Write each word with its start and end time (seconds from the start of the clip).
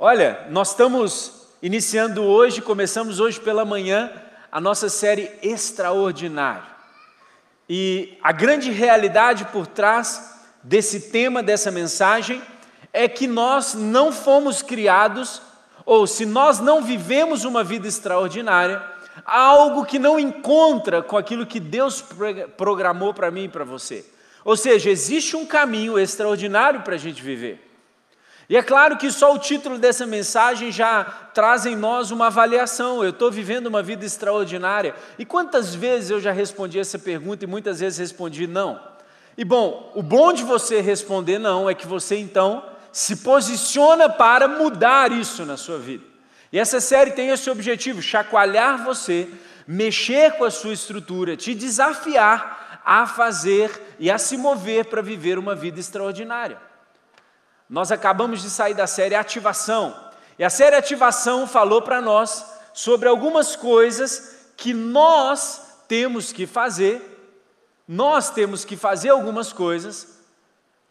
Olha, 0.00 0.46
nós 0.50 0.70
estamos 0.70 1.48
iniciando 1.60 2.22
hoje, 2.22 2.62
começamos 2.62 3.18
hoje 3.18 3.40
pela 3.40 3.64
manhã, 3.64 4.12
a 4.50 4.60
nossa 4.60 4.88
série 4.88 5.28
Extraordinário. 5.42 6.62
E 7.68 8.16
a 8.22 8.30
grande 8.30 8.70
realidade 8.70 9.46
por 9.46 9.66
trás 9.66 10.36
desse 10.62 11.10
tema, 11.10 11.42
dessa 11.42 11.72
mensagem, 11.72 12.40
é 12.92 13.08
que 13.08 13.26
nós 13.26 13.74
não 13.74 14.12
fomos 14.12 14.62
criados, 14.62 15.42
ou 15.84 16.06
se 16.06 16.24
nós 16.24 16.60
não 16.60 16.80
vivemos 16.80 17.44
uma 17.44 17.64
vida 17.64 17.88
extraordinária, 17.88 18.80
há 19.26 19.40
algo 19.40 19.84
que 19.84 19.98
não 19.98 20.16
encontra 20.16 21.02
com 21.02 21.16
aquilo 21.16 21.44
que 21.44 21.58
Deus 21.58 22.04
programou 22.56 23.12
para 23.12 23.32
mim 23.32 23.46
e 23.46 23.48
para 23.48 23.64
você. 23.64 24.06
Ou 24.44 24.56
seja, 24.56 24.90
existe 24.90 25.34
um 25.34 25.44
caminho 25.44 25.98
extraordinário 25.98 26.82
para 26.82 26.94
a 26.94 26.98
gente 26.98 27.20
viver. 27.20 27.67
E 28.48 28.56
é 28.56 28.62
claro 28.62 28.96
que 28.96 29.10
só 29.10 29.34
o 29.34 29.38
título 29.38 29.76
dessa 29.76 30.06
mensagem 30.06 30.72
já 30.72 31.04
traz 31.34 31.66
em 31.66 31.76
nós 31.76 32.10
uma 32.10 32.28
avaliação. 32.28 33.04
Eu 33.04 33.10
estou 33.10 33.30
vivendo 33.30 33.66
uma 33.66 33.82
vida 33.82 34.06
extraordinária. 34.06 34.94
E 35.18 35.24
quantas 35.26 35.74
vezes 35.74 36.08
eu 36.08 36.18
já 36.18 36.32
respondi 36.32 36.78
essa 36.78 36.98
pergunta 36.98 37.44
e 37.44 37.48
muitas 37.48 37.80
vezes 37.80 37.98
respondi 37.98 38.46
não. 38.46 38.80
E 39.36 39.44
bom, 39.44 39.92
o 39.94 40.02
bom 40.02 40.32
de 40.32 40.42
você 40.42 40.80
responder 40.80 41.38
não 41.38 41.68
é 41.68 41.74
que 41.74 41.86
você 41.86 42.16
então 42.16 42.64
se 42.90 43.16
posiciona 43.16 44.08
para 44.08 44.48
mudar 44.48 45.12
isso 45.12 45.44
na 45.44 45.58
sua 45.58 45.78
vida. 45.78 46.04
E 46.50 46.58
essa 46.58 46.80
série 46.80 47.10
tem 47.10 47.28
esse 47.28 47.50
objetivo: 47.50 48.00
chacoalhar 48.00 48.82
você, 48.82 49.28
mexer 49.66 50.32
com 50.32 50.44
a 50.44 50.50
sua 50.50 50.72
estrutura, 50.72 51.36
te 51.36 51.54
desafiar 51.54 52.80
a 52.82 53.06
fazer 53.06 53.70
e 53.98 54.10
a 54.10 54.16
se 54.16 54.38
mover 54.38 54.86
para 54.86 55.02
viver 55.02 55.38
uma 55.38 55.54
vida 55.54 55.78
extraordinária. 55.78 56.67
Nós 57.68 57.92
acabamos 57.92 58.40
de 58.40 58.48
sair 58.48 58.74
da 58.74 58.86
série 58.86 59.14
Ativação, 59.14 60.08
e 60.38 60.44
a 60.44 60.50
série 60.50 60.76
Ativação 60.76 61.46
falou 61.46 61.82
para 61.82 62.00
nós 62.00 62.44
sobre 62.72 63.08
algumas 63.08 63.56
coisas 63.56 64.36
que 64.56 64.72
nós 64.72 65.60
temos 65.88 66.32
que 66.32 66.46
fazer, 66.46 67.02
nós 67.86 68.30
temos 68.30 68.64
que 68.64 68.76
fazer 68.76 69.08
algumas 69.08 69.52
coisas 69.52 70.18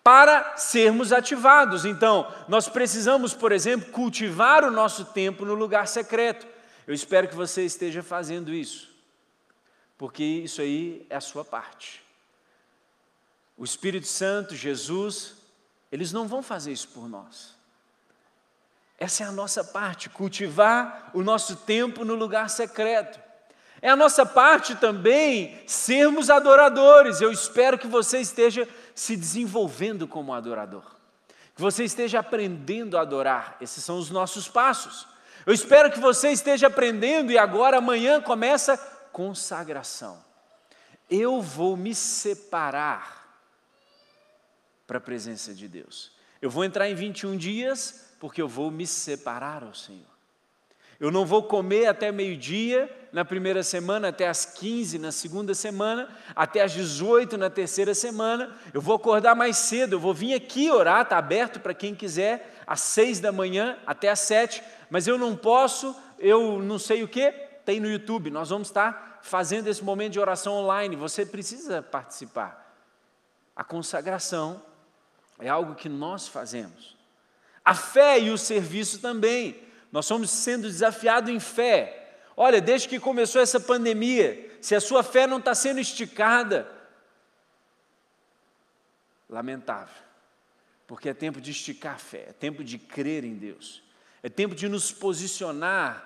para 0.03 0.55
sermos 0.55 1.11
ativados. 1.11 1.85
Então, 1.85 2.33
nós 2.47 2.69
precisamos, 2.69 3.33
por 3.33 3.51
exemplo, 3.51 3.91
cultivar 3.91 4.63
o 4.63 4.71
nosso 4.71 5.05
tempo 5.05 5.45
no 5.45 5.53
lugar 5.53 5.87
secreto. 5.87 6.47
Eu 6.87 6.93
espero 6.93 7.27
que 7.27 7.35
você 7.35 7.65
esteja 7.65 8.01
fazendo 8.01 8.53
isso, 8.53 8.89
porque 9.97 10.23
isso 10.23 10.61
aí 10.61 11.05
é 11.09 11.17
a 11.17 11.21
sua 11.21 11.43
parte. 11.43 12.01
O 13.57 13.65
Espírito 13.65 14.07
Santo, 14.07 14.55
Jesus, 14.55 15.35
eles 15.91 16.11
não 16.11 16.27
vão 16.27 16.41
fazer 16.41 16.71
isso 16.71 16.89
por 16.89 17.07
nós. 17.07 17.55
Essa 18.97 19.23
é 19.23 19.27
a 19.27 19.31
nossa 19.31 19.63
parte, 19.63 20.09
cultivar 20.09 21.11
o 21.13 21.21
nosso 21.21 21.55
tempo 21.55 22.03
no 22.03 22.15
lugar 22.15 22.49
secreto. 22.49 23.19
É 23.81 23.89
a 23.89 23.95
nossa 23.95 24.25
parte 24.25 24.75
também 24.75 25.61
sermos 25.67 26.29
adoradores. 26.29 27.21
Eu 27.21 27.31
espero 27.31 27.77
que 27.77 27.87
você 27.87 28.19
esteja 28.19 28.67
se 28.95 29.15
desenvolvendo 29.15 30.07
como 30.07 30.33
adorador, 30.33 30.83
que 31.55 31.61
você 31.61 31.83
esteja 31.83 32.19
aprendendo 32.19 32.97
a 32.97 33.01
adorar. 33.01 33.55
Esses 33.61 33.83
são 33.83 33.99
os 33.99 34.09
nossos 34.09 34.47
passos. 34.47 35.07
Eu 35.45 35.53
espero 35.53 35.91
que 35.91 35.99
você 35.99 36.31
esteja 36.31 36.67
aprendendo 36.67 37.31
e 37.31 37.37
agora 37.37 37.77
amanhã 37.77 38.19
começa 38.19 38.77
consagração. 39.11 40.17
Eu 41.09 41.41
vou 41.41 41.77
me 41.77 41.93
separar 41.93 43.16
para 44.87 44.97
a 44.97 45.01
presença 45.01 45.53
de 45.53 45.67
Deus. 45.67 46.11
Eu 46.41 46.49
vou 46.49 46.63
entrar 46.63 46.89
em 46.89 46.95
21 46.95 47.35
dias 47.35 48.15
porque 48.19 48.41
eu 48.41 48.47
vou 48.47 48.71
me 48.71 48.87
separar 48.87 49.63
ao 49.63 49.73
Senhor. 49.73 50.17
Eu 50.99 51.11
não 51.11 51.25
vou 51.25 51.43
comer 51.43 51.85
até 51.85 52.11
meio-dia 52.11 52.89
na 53.11 53.23
primeira 53.23 53.61
semana, 53.61 54.07
até 54.07 54.27
as 54.27 54.45
15 54.45 54.97
na 54.97 55.11
segunda 55.11 55.53
semana, 55.53 56.09
até 56.35 56.61
as 56.61 56.71
18 56.71 57.37
na 57.37 57.51
terceira 57.51 57.93
semana. 57.93 58.55
Eu 58.73 58.81
vou 58.81 58.95
acordar 58.95 59.35
mais 59.35 59.57
cedo, 59.57 59.93
eu 59.93 59.99
vou 59.99 60.13
vir 60.13 60.33
aqui 60.33 60.71
orar, 60.71 61.03
está 61.03 61.17
aberto 61.17 61.59
para 61.59 61.75
quem 61.75 61.93
quiser, 61.93 62.63
às 62.65 62.81
6 62.81 63.19
da 63.19 63.31
manhã 63.31 63.77
até 63.85 64.09
às 64.09 64.21
7, 64.21 64.63
mas 64.89 65.05
eu 65.05 65.19
não 65.19 65.35
posso, 65.35 65.95
eu 66.17 66.59
não 66.63 66.79
sei 66.79 67.03
o 67.03 67.07
que, 67.07 67.31
tem 67.63 67.79
no 67.79 67.89
YouTube. 67.89 68.31
Nós 68.31 68.49
vamos 68.49 68.69
estar 68.69 69.19
fazendo 69.21 69.67
esse 69.67 69.83
momento 69.83 70.13
de 70.13 70.19
oração 70.19 70.53
online, 70.53 70.95
você 70.95 71.25
precisa 71.25 71.83
participar. 71.83 72.65
A 73.55 73.63
consagração 73.63 74.61
é 75.39 75.49
algo 75.49 75.75
que 75.75 75.89
nós 75.89 76.27
fazemos. 76.27 76.95
A 77.63 77.75
fé 77.75 78.19
e 78.19 78.31
o 78.31 78.37
serviço 78.37 78.99
também. 78.99 79.61
Nós 79.91 80.05
somos 80.05 80.29
sendo 80.29 80.67
desafiados 80.67 81.29
em 81.29 81.39
fé. 81.39 82.19
Olha, 82.35 82.61
desde 82.61 82.87
que 82.87 82.99
começou 82.99 83.41
essa 83.41 83.59
pandemia, 83.59 84.57
se 84.61 84.75
a 84.75 84.81
sua 84.81 85.03
fé 85.03 85.27
não 85.27 85.37
está 85.37 85.55
sendo 85.55 85.79
esticada, 85.79 86.69
lamentável, 89.29 89.95
porque 90.85 91.09
é 91.09 91.13
tempo 91.13 91.41
de 91.41 91.51
esticar 91.51 91.95
a 91.95 91.97
fé, 91.97 92.27
é 92.29 92.33
tempo 92.33 92.63
de 92.63 92.77
crer 92.77 93.23
em 93.23 93.35
Deus, 93.35 93.83
é 94.23 94.29
tempo 94.29 94.55
de 94.55 94.69
nos 94.69 94.91
posicionar 94.91 96.03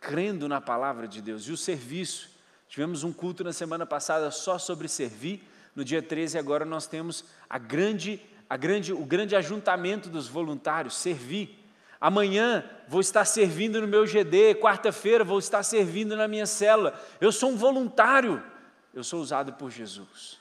crendo 0.00 0.48
na 0.48 0.60
palavra 0.60 1.06
de 1.06 1.20
Deus. 1.20 1.46
E 1.46 1.52
o 1.52 1.56
serviço, 1.56 2.30
tivemos 2.68 3.04
um 3.04 3.12
culto 3.12 3.44
na 3.44 3.52
semana 3.52 3.86
passada 3.86 4.30
só 4.30 4.58
sobre 4.58 4.88
servir, 4.88 5.46
no 5.74 5.84
dia 5.84 6.02
13 6.02 6.38
agora 6.38 6.64
nós 6.64 6.86
temos 6.86 7.24
a 7.50 7.58
grande 7.58 8.20
grande, 8.54 8.92
o 8.92 9.04
grande 9.04 9.34
ajuntamento 9.34 10.08
dos 10.08 10.28
voluntários, 10.28 10.96
servir. 10.96 11.64
Amanhã 12.00 12.62
vou 12.86 13.00
estar 13.00 13.24
servindo 13.24 13.80
no 13.80 13.88
meu 13.88 14.06
GD, 14.06 14.56
quarta-feira 14.56 15.24
vou 15.24 15.38
estar 15.38 15.62
servindo 15.62 16.14
na 16.14 16.28
minha 16.28 16.46
célula. 16.46 16.94
Eu 17.20 17.32
sou 17.32 17.50
um 17.50 17.56
voluntário, 17.56 18.42
eu 18.94 19.02
sou 19.02 19.20
usado 19.20 19.54
por 19.54 19.70
Jesus. 19.70 20.38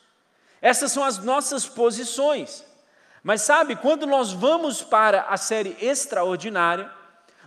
Essas 0.61 0.91
são 0.91 1.03
as 1.03 1.17
nossas 1.19 1.65
posições. 1.65 2.65
Mas 3.23 3.41
sabe, 3.41 3.75
quando 3.75 4.05
nós 4.05 4.31
vamos 4.33 4.83
para 4.83 5.21
a 5.21 5.37
série 5.37 5.75
extraordinária, 5.81 6.91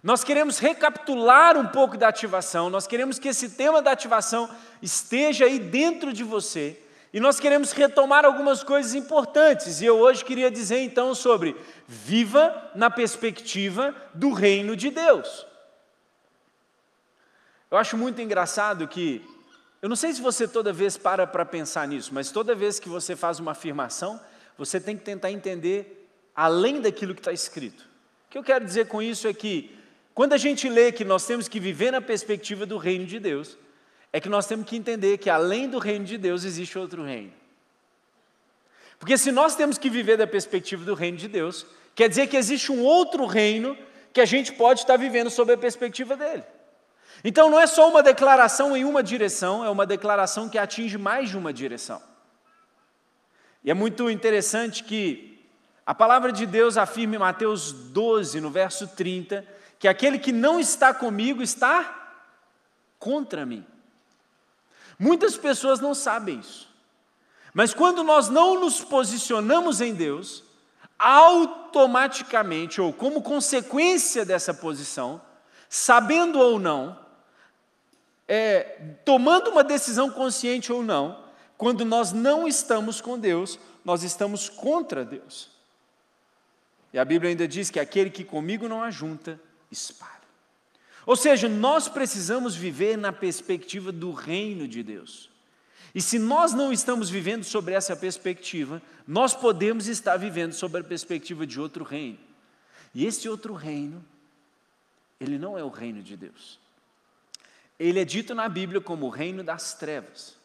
nós 0.03 0.25
queremos 0.25 0.59
recapitular 0.59 1.57
um 1.57 1.67
pouco 1.67 1.97
da 1.97 2.09
ativação, 2.09 2.71
nós 2.71 2.87
queremos 2.87 3.19
que 3.19 3.29
esse 3.29 3.51
tema 3.51 3.83
da 3.83 3.93
ativação 3.93 4.49
esteja 4.81 5.45
aí 5.45 5.59
dentro 5.59 6.13
de 6.13 6.25
você 6.25 6.83
e 7.19 7.21
nós 7.21 7.41
queremos 7.41 7.73
retomar 7.73 8.25
algumas 8.25 8.63
coisas 8.63 8.95
importantes, 8.95 9.81
e 9.81 9.85
eu 9.85 9.99
hoje 9.99 10.25
queria 10.25 10.49
dizer 10.53 10.79
então 10.79 11.17
sobre 11.17 11.57
viva 11.85 12.71
na 12.77 12.89
perspectiva 12.89 13.93
do 14.15 14.31
reino 14.31 14.77
de 14.77 14.89
Deus. 14.89 15.45
Eu 17.69 17.77
acho 17.77 17.97
muito 17.97 18.23
engraçado 18.23 18.87
que, 18.87 19.21
eu 19.83 19.89
não 19.89 19.97
sei 19.97 20.13
se 20.13 20.23
você 20.23 20.47
toda 20.47 20.73
vez 20.73 20.97
para 20.97 21.27
para 21.27 21.45
pensar 21.45 21.89
nisso, 21.89 22.15
mas 22.15 22.31
toda 22.31 22.55
vez 22.55 22.79
que 22.79 22.89
você 22.89 23.17
faz 23.17 23.41
uma 23.41 23.51
afirmação, 23.51 24.21
você 24.57 24.79
tem 24.79 24.97
que 24.97 25.03
tentar 25.05 25.33
entender 25.33 26.09
além 26.37 26.81
daquilo 26.81 27.17
que 27.17 27.21
está 27.21 27.33
escrito. 27.33 27.83
O 28.29 28.31
que 28.31 28.39
eu 28.39 28.45
quero 28.45 28.65
dizer 28.65 28.87
com 28.87 29.03
isso 29.03 29.27
é 29.27 29.35
que, 29.35 29.77
quando 30.15 30.35
a 30.35 30.39
gente 30.39 30.69
lê 30.69 30.93
que 30.93 31.05
nós 31.05 31.27
temos 31.27 31.49
que 31.49 31.59
viver 31.59 31.91
na 31.91 32.01
perspectiva 32.01 32.65
do 32.65 32.79
reino 32.79 33.07
de 33.07 33.19
Deus, 33.19 33.59
é 34.13 34.21
que 34.21 34.29
nós 34.29 34.47
temos 34.47 34.67
que 34.67 34.77
entender 34.77 35.19
que 35.19 35.29
além 35.29 35.69
do 35.69 35.79
reino 35.79 36.05
de 36.05 36.17
Deus 36.17 36.45
existe 36.45 36.79
outro 36.79 37.05
reino. 37.05 37.33
Porque 38.99 39.17
se 39.17 39.31
nós 39.31 39.55
temos 39.55 39.79
que 39.79 39.91
viver 39.91 40.17
da 40.17 40.27
perspectiva 40.27 40.85
do 40.85 40.95
reino 40.95 41.17
de 41.17 41.29
Deus, 41.29 41.67
quer 41.95 42.09
dizer 42.09 42.27
que 42.27 42.37
existe 42.37 42.73
um 42.73 42.83
outro 42.83 43.27
reino 43.27 43.77
que 44.13 44.21
a 44.21 44.25
gente 44.25 44.53
pode 44.53 44.81
estar 44.81 44.97
vivendo 44.97 45.31
sob 45.31 45.53
a 45.53 45.59
perspectiva 45.59 46.17
dele. 46.17 46.43
Então 47.23 47.51
não 47.51 47.61
é 47.61 47.67
só 47.67 47.89
uma 47.89 48.03
declaração 48.03 48.77
em 48.77 48.85
uma 48.85 49.03
direção, 49.03 49.65
é 49.65 49.71
uma 49.71 49.87
declaração 49.87 50.49
que 50.49 50.59
atinge 50.59 50.97
mais 50.97 51.31
de 51.31 51.37
uma 51.37 51.53
direção. 51.53 52.03
E 53.63 53.71
é 53.71 53.75
muito 53.75 54.09
interessante 54.09 54.85
que 54.85 55.47
a 55.85 55.95
palavra 55.95 56.33
de 56.33 56.47
Deus 56.47 56.77
afirma 56.77 57.17
em 57.17 57.19
Mateus 57.19 57.73
12, 57.73 58.41
no 58.41 58.51
verso 58.51 58.87
30, 58.89 59.45
que 59.79 59.89
aquele 59.89 60.19
que 60.19 60.33
não 60.33 60.59
está 60.61 60.93
comigo 60.93 61.43
está 61.43 62.17
contra 62.99 63.47
mim. 63.47 63.65
Muitas 64.99 65.37
pessoas 65.37 65.81
não 65.81 65.95
sabem 65.95 66.41
isso. 66.41 66.69
Mas 67.55 67.73
quando 67.73 68.03
nós 68.03 68.29
não 68.29 68.61
nos 68.61 68.81
posicionamos 68.81 69.81
em 69.81 69.95
Deus, 69.95 70.43
automaticamente, 70.99 72.81
ou 72.81 72.93
como 72.93 73.23
consequência 73.23 74.25
dessa 74.25 74.53
posição, 74.53 75.21
sabendo 75.69 76.39
ou 76.39 76.59
não, 76.59 76.99
é, 78.27 78.61
tomando 79.05 79.51
uma 79.51 79.63
decisão 79.63 80.11
consciente 80.11 80.73
ou 80.73 80.83
não, 80.83 81.25
quando 81.57 81.85
nós 81.85 82.13
não 82.13 82.47
estamos 82.47 83.01
com 83.01 83.19
Deus, 83.19 83.59
nós 83.85 84.03
estamos 84.03 84.49
contra 84.49 85.05
Deus. 85.05 85.51
E 86.93 86.99
a 86.99 87.05
Bíblia 87.05 87.31
ainda 87.31 87.47
diz 87.47 87.71
que 87.71 87.81
aquele 87.81 88.11
que 88.11 88.25
comigo 88.25 88.69
não 88.69 88.83
ajunta, 88.83 89.41
espalha. 89.71 90.18
Ou 91.09 91.17
seja, 91.17 91.49
nós 91.49 91.89
precisamos 91.89 92.55
viver 92.55 92.99
na 92.99 93.11
perspectiva 93.11 93.91
do 93.91 94.13
reino 94.13 94.69
de 94.69 94.83
Deus. 94.83 95.31
E 95.95 96.03
se 96.03 96.19
nós 96.19 96.53
não 96.53 96.71
estamos 96.71 97.09
vivendo 97.09 97.45
sobre 97.45 97.73
essa 97.73 97.97
perspectiva, 97.97 98.83
nós 99.07 99.33
podemos 99.35 99.89
estar 99.89 100.19
vivendo 100.19 100.53
sobre 100.53 100.83
a 100.83 100.85
perspectiva 100.85 101.47
de 101.47 101.59
outro 101.59 101.83
reino. 101.83 102.19
E 102.95 103.07
esse 103.07 103.27
outro 103.27 103.55
reino 103.55 104.05
ele 105.19 105.39
não 105.39 105.57
é 105.57 105.65
o 105.65 105.71
reino 105.71 106.03
de 106.03 106.15
Deus. 106.15 106.61
Ele 107.79 108.01
é 108.01 108.05
dito 108.05 108.35
na 108.35 108.47
Bíblia 108.47 108.79
como 108.79 109.07
o 109.07 109.09
reino 109.09 109.43
das 109.43 109.73
trevas. 109.73 110.37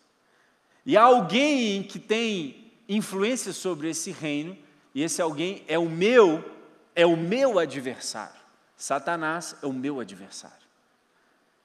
E 0.86 0.96
há 0.96 1.04
alguém 1.04 1.84
que 1.84 2.00
tem 2.00 2.72
influência 2.88 3.52
sobre 3.52 3.90
esse 3.90 4.12
reino, 4.12 4.58
e 4.96 5.04
esse 5.04 5.22
alguém 5.22 5.66
é 5.68 5.78
o 5.78 5.90
meu, 5.90 6.42
é 6.96 7.06
o 7.06 7.18
meu 7.18 7.60
adversário. 7.60 8.43
Satanás 8.84 9.56
é 9.64 9.66
o 9.66 9.72
meu 9.72 10.02
adversário. 10.02 10.68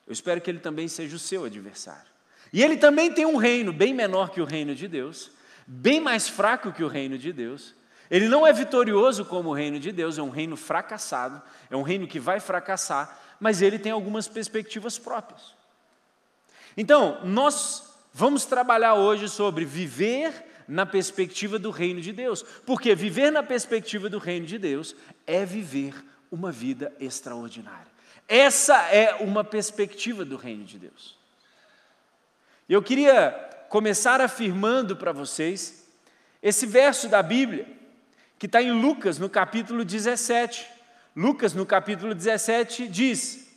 Eu 0.07 0.13
espero 0.13 0.41
que 0.41 0.49
ele 0.49 0.61
também 0.61 0.87
seja 0.87 1.17
o 1.17 1.19
seu 1.19 1.45
adversário. 1.45 2.09
E 2.53 2.63
ele 2.63 2.77
também 2.77 3.13
tem 3.13 3.27
um 3.27 3.35
reino 3.35 3.73
bem 3.73 3.93
menor 3.93 4.31
que 4.31 4.41
o 4.41 4.45
reino 4.45 4.73
de 4.73 4.87
Deus, 4.87 5.29
bem 5.67 5.99
mais 5.99 6.29
fraco 6.29 6.71
que 6.71 6.85
o 6.85 6.87
reino 6.87 7.19
de 7.19 7.33
Deus. 7.33 7.75
Ele 8.09 8.29
não 8.29 8.47
é 8.47 8.53
vitorioso 8.53 9.25
como 9.25 9.49
o 9.49 9.53
reino 9.53 9.81
de 9.81 9.91
Deus, 9.91 10.17
é 10.17 10.23
um 10.23 10.31
reino 10.31 10.57
fracassado, 10.57 11.43
é 11.69 11.77
um 11.77 11.83
reino 11.83 12.07
que 12.07 12.21
vai 12.21 12.39
fracassar, 12.39 13.19
mas 13.41 13.63
ele 13.63 13.81
tem 13.81 13.91
algumas 13.91 14.29
perspectivas 14.29 14.97
próprias. 14.97 15.57
Então, 16.77 17.19
nós 17.25 17.97
vamos 18.15 18.45
trabalhar 18.45 18.95
hoje 18.95 19.29
sobre 19.29 19.65
viver 19.65 20.33
na 20.69 20.87
perspectiva 20.87 21.59
do 21.59 21.73
reino 21.73 22.01
de 22.01 22.13
Deus, 22.13 22.45
porque 22.65 22.95
viver 22.95 23.33
na 23.33 23.43
perspectiva 23.43 24.09
do 24.09 24.19
reino 24.19 24.47
de 24.47 24.57
Deus 24.57 24.95
é 25.27 25.45
viver 25.45 25.95
uma 26.31 26.53
vida 26.53 26.93
extraordinária. 27.01 27.87
Essa 28.27 28.77
é 28.93 29.15
uma 29.17 29.43
perspectiva 29.43 30.25
do 30.25 30.37
reino 30.37 30.65
de 30.65 30.79
Deus. 30.79 31.17
Eu 32.69 32.83
queria 32.83 33.31
começar 33.69 34.21
afirmando 34.21 34.97
para 34.97 35.13
vocês 35.13 35.87
esse 36.43 36.67
verso 36.67 37.09
da 37.09 37.23
Bíblia, 37.23 37.67
que 38.39 38.47
está 38.47 38.63
em 38.63 38.71
Lucas, 38.71 39.19
no 39.19 39.29
capítulo 39.29 39.85
17. 39.85 40.67
Lucas, 41.17 41.55
no 41.55 41.67
capítulo 41.67 42.15
17, 42.15 42.87
diz: 42.87 43.49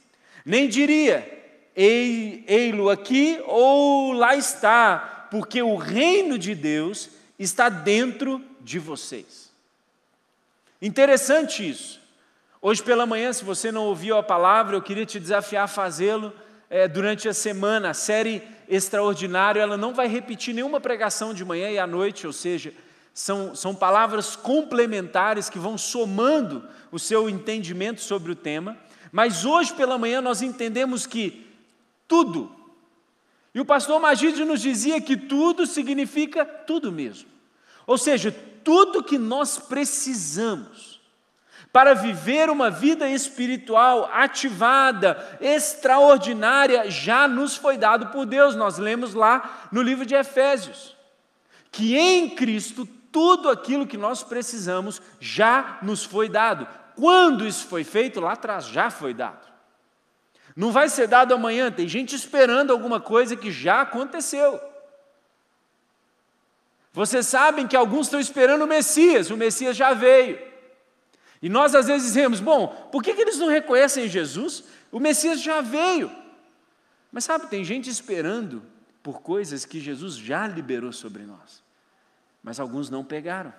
Nem 0.45 0.67
diria, 0.67 1.41
ei-lo 1.75 2.89
aqui 2.89 3.41
ou 3.45 4.13
lá 4.13 4.35
está, 4.35 5.27
porque 5.29 5.61
o 5.61 5.75
reino 5.75 6.37
de 6.37 6.55
Deus 6.55 7.09
está 7.37 7.69
dentro 7.69 8.43
de 8.61 8.79
vocês. 8.79 9.51
Interessante 10.81 11.69
isso. 11.69 12.00
Hoje 12.63 12.83
pela 12.83 13.07
manhã, 13.07 13.33
se 13.33 13.43
você 13.43 13.71
não 13.71 13.85
ouviu 13.85 14.15
a 14.15 14.21
palavra, 14.21 14.75
eu 14.75 14.83
queria 14.83 15.03
te 15.03 15.19
desafiar 15.19 15.63
a 15.63 15.67
fazê-lo 15.67 16.31
é, 16.69 16.87
durante 16.87 17.27
a 17.27 17.33
semana. 17.33 17.89
A 17.89 17.93
série 17.95 18.43
Extraordinário, 18.69 19.59
ela 19.59 19.75
não 19.75 19.95
vai 19.95 20.07
repetir 20.07 20.53
nenhuma 20.53 20.79
pregação 20.79 21.33
de 21.33 21.43
manhã 21.43 21.71
e 21.71 21.79
à 21.79 21.87
noite, 21.87 22.27
ou 22.27 22.31
seja, 22.31 22.71
são, 23.15 23.55
são 23.55 23.73
palavras 23.73 24.35
complementares 24.35 25.49
que 25.49 25.57
vão 25.57 25.75
somando 25.75 26.63
o 26.91 26.99
seu 26.99 27.27
entendimento 27.27 27.99
sobre 27.99 28.31
o 28.31 28.35
tema. 28.35 28.77
Mas 29.11 29.43
hoje 29.43 29.73
pela 29.73 29.97
manhã 29.97 30.21
nós 30.21 30.43
entendemos 30.43 31.07
que 31.07 31.47
tudo, 32.07 32.55
e 33.55 33.59
o 33.59 33.65
pastor 33.65 33.99
Magídio 33.99 34.45
nos 34.45 34.61
dizia 34.61 35.01
que 35.01 35.17
tudo 35.17 35.65
significa 35.65 36.45
tudo 36.45 36.91
mesmo. 36.91 37.27
Ou 37.87 37.97
seja, 37.97 38.31
tudo 38.63 39.03
que 39.03 39.17
nós 39.17 39.57
precisamos 39.57 40.90
para 41.71 41.93
viver 41.93 42.49
uma 42.49 42.69
vida 42.69 43.09
espiritual 43.09 44.09
ativada, 44.11 45.37
extraordinária, 45.39 46.91
já 46.91 47.27
nos 47.27 47.55
foi 47.55 47.77
dado 47.77 48.07
por 48.07 48.25
Deus. 48.25 48.55
Nós 48.55 48.77
lemos 48.77 49.13
lá 49.13 49.67
no 49.71 49.81
livro 49.81 50.05
de 50.05 50.15
Efésios 50.15 50.95
que 51.71 51.97
em 51.97 52.29
Cristo 52.29 52.85
tudo 53.11 53.49
aquilo 53.49 53.87
que 53.87 53.97
nós 53.97 54.23
precisamos 54.23 55.01
já 55.19 55.79
nos 55.81 56.03
foi 56.03 56.27
dado. 56.27 56.67
Quando 56.95 57.47
isso 57.47 57.65
foi 57.67 57.83
feito? 57.83 58.19
Lá 58.19 58.33
atrás 58.33 58.65
já 58.65 58.89
foi 58.89 59.13
dado. 59.13 59.49
Não 60.55 60.71
vai 60.71 60.89
ser 60.89 61.07
dado 61.07 61.33
amanhã, 61.33 61.71
tem 61.71 61.87
gente 61.87 62.13
esperando 62.13 62.71
alguma 62.71 62.99
coisa 62.99 63.37
que 63.37 63.51
já 63.51 63.81
aconteceu. 63.81 64.59
Vocês 66.91 67.25
sabem 67.25 67.65
que 67.65 67.75
alguns 67.75 68.07
estão 68.07 68.19
esperando 68.19 68.63
o 68.63 68.67
Messias, 68.67 69.29
o 69.29 69.37
Messias 69.37 69.77
já 69.77 69.93
veio. 69.93 70.50
E 71.41 71.49
nós 71.49 71.73
às 71.73 71.87
vezes 71.87 72.07
dizemos: 72.07 72.39
bom, 72.39 72.67
por 72.91 73.01
que, 73.01 73.13
que 73.13 73.21
eles 73.21 73.37
não 73.37 73.47
reconhecem 73.47 74.07
Jesus? 74.07 74.63
O 74.91 74.99
Messias 74.99 75.41
já 75.41 75.61
veio. 75.61 76.11
Mas 77.11 77.25
sabe, 77.25 77.47
tem 77.47 77.63
gente 77.65 77.89
esperando 77.89 78.63
por 79.03 79.21
coisas 79.21 79.65
que 79.65 79.79
Jesus 79.79 80.15
já 80.15 80.47
liberou 80.47 80.93
sobre 80.93 81.23
nós, 81.23 81.63
mas 82.43 82.59
alguns 82.59 82.89
não 82.89 83.03
pegaram. 83.03 83.53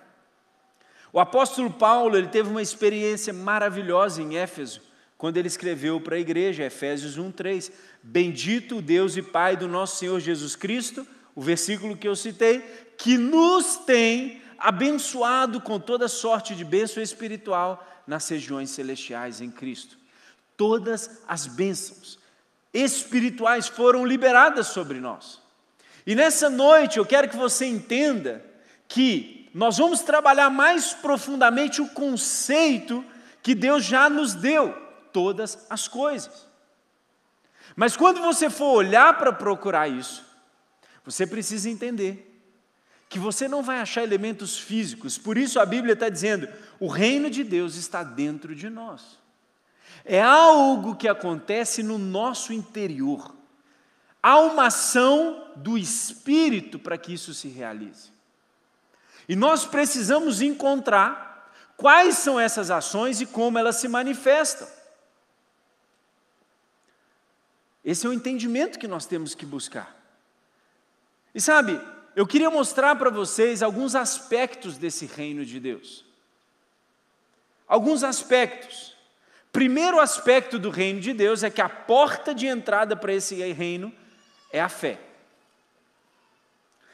O 1.11 1.19
apóstolo 1.19 1.69
Paulo 1.69 2.17
ele 2.17 2.27
teve 2.27 2.49
uma 2.49 2.61
experiência 2.61 3.31
maravilhosa 3.31 4.21
em 4.21 4.37
Éfeso, 4.37 4.81
quando 5.17 5.37
ele 5.37 5.47
escreveu 5.47 6.01
para 6.01 6.15
a 6.15 6.19
igreja, 6.19 6.63
Efésios 6.63 7.17
1:3, 7.17 7.71
Bendito 8.01 8.77
o 8.77 8.81
Deus 8.81 9.15
e 9.15 9.21
Pai 9.21 9.55
do 9.55 9.67
nosso 9.67 9.97
Senhor 9.97 10.19
Jesus 10.19 10.55
Cristo, 10.55 11.05
o 11.35 11.41
versículo 11.41 11.95
que 11.95 12.07
eu 12.07 12.15
citei, 12.15 12.59
que 12.97 13.17
nos 13.17 13.77
tem 13.77 14.41
abençoado 14.63 15.59
com 15.59 15.77
toda 15.77 16.07
sorte 16.07 16.55
de 16.55 16.63
bênção 16.63 17.03
espiritual 17.03 17.85
nas 18.07 18.29
regiões 18.29 18.69
celestiais 18.69 19.41
em 19.41 19.51
Cristo. 19.51 19.97
Todas 20.55 21.21
as 21.27 21.45
bênçãos 21.45 22.17
espirituais 22.73 23.67
foram 23.67 24.05
liberadas 24.05 24.67
sobre 24.67 25.01
nós. 25.01 25.41
E 26.07 26.15
nessa 26.15 26.49
noite 26.49 26.97
eu 26.97 27.05
quero 27.05 27.27
que 27.27 27.35
você 27.35 27.65
entenda 27.65 28.43
que 28.87 29.49
nós 29.53 29.77
vamos 29.77 29.99
trabalhar 29.99 30.49
mais 30.49 30.93
profundamente 30.93 31.81
o 31.81 31.89
conceito 31.89 33.03
que 33.41 33.53
Deus 33.53 33.83
já 33.83 34.09
nos 34.09 34.33
deu, 34.33 34.73
todas 35.11 35.65
as 35.69 35.89
coisas. 35.89 36.47
Mas 37.75 37.97
quando 37.97 38.21
você 38.21 38.49
for 38.49 38.77
olhar 38.77 39.17
para 39.17 39.33
procurar 39.33 39.89
isso, 39.89 40.23
você 41.03 41.27
precisa 41.27 41.69
entender 41.69 42.32
que 43.13 43.19
você 43.19 43.47
não 43.47 43.61
vai 43.61 43.77
achar 43.77 44.01
elementos 44.01 44.57
físicos. 44.57 45.19
Por 45.19 45.37
isso 45.37 45.59
a 45.59 45.65
Bíblia 45.67 45.93
está 45.93 46.09
dizendo: 46.09 46.49
o 46.79 46.87
reino 46.87 47.29
de 47.29 47.43
Deus 47.43 47.75
está 47.75 48.01
dentro 48.01 48.55
de 48.55 48.71
nós. 48.71 49.19
É 50.03 50.19
algo 50.19 50.95
que 50.95 51.07
acontece 51.07 51.83
no 51.83 51.99
nosso 51.99 52.51
interior. 52.51 53.31
Há 54.21 54.39
uma 54.39 54.65
ação 54.65 55.51
do 55.55 55.77
Espírito 55.77 56.79
para 56.79 56.97
que 56.97 57.13
isso 57.13 57.35
se 57.35 57.47
realize. 57.49 58.11
E 59.29 59.35
nós 59.35 59.63
precisamos 59.63 60.41
encontrar 60.41 61.53
quais 61.77 62.17
são 62.17 62.39
essas 62.39 62.71
ações 62.71 63.21
e 63.21 63.27
como 63.27 63.59
elas 63.59 63.75
se 63.75 63.87
manifestam. 63.87 64.67
Esse 67.85 68.07
é 68.07 68.09
o 68.09 68.13
entendimento 68.13 68.79
que 68.79 68.87
nós 68.87 69.05
temos 69.05 69.35
que 69.35 69.45
buscar. 69.45 69.95
E 71.35 71.39
sabe, 71.39 71.79
eu 72.15 72.27
queria 72.27 72.49
mostrar 72.49 72.95
para 72.95 73.09
vocês 73.09 73.63
alguns 73.63 73.95
aspectos 73.95 74.77
desse 74.77 75.05
reino 75.05 75.45
de 75.45 75.59
Deus. 75.59 76.05
Alguns 77.67 78.03
aspectos. 78.03 78.95
Primeiro 79.51 79.99
aspecto 79.99 80.59
do 80.59 80.69
reino 80.69 80.99
de 80.99 81.13
Deus 81.13 81.43
é 81.43 81.49
que 81.49 81.61
a 81.61 81.69
porta 81.69 82.33
de 82.33 82.47
entrada 82.47 82.95
para 82.95 83.13
esse 83.13 83.35
reino 83.51 83.93
é 84.51 84.61
a 84.61 84.69
fé. 84.69 84.99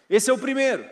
Esse 0.09 0.29
é 0.29 0.33
o 0.33 0.37
primeiro. 0.37 0.85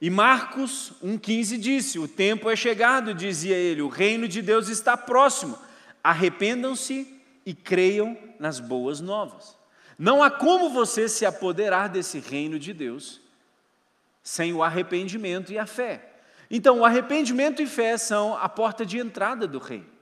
E 0.00 0.10
Marcos 0.10 0.92
1,15 1.02 1.58
disse: 1.58 1.98
O 1.98 2.06
tempo 2.06 2.50
é 2.50 2.56
chegado, 2.56 3.14
dizia 3.14 3.56
ele, 3.56 3.80
o 3.80 3.88
reino 3.88 4.28
de 4.28 4.42
Deus 4.42 4.68
está 4.68 4.96
próximo. 4.96 5.58
Arrependam-se 6.02 7.20
e 7.46 7.54
creiam 7.54 8.18
nas 8.38 8.60
boas 8.60 9.00
novas. 9.00 9.56
Não 9.98 10.22
há 10.22 10.30
como 10.30 10.70
você 10.70 11.08
se 11.08 11.24
apoderar 11.24 11.88
desse 11.88 12.18
reino 12.18 12.58
de 12.58 12.72
Deus 12.72 13.20
sem 14.22 14.52
o 14.52 14.62
arrependimento 14.62 15.52
e 15.52 15.58
a 15.58 15.66
fé. 15.66 16.10
Então, 16.50 16.80
o 16.80 16.84
arrependimento 16.84 17.60
e 17.62 17.66
fé 17.66 17.96
são 17.96 18.36
a 18.36 18.48
porta 18.48 18.84
de 18.84 18.98
entrada 18.98 19.46
do 19.46 19.58
reino. 19.58 19.92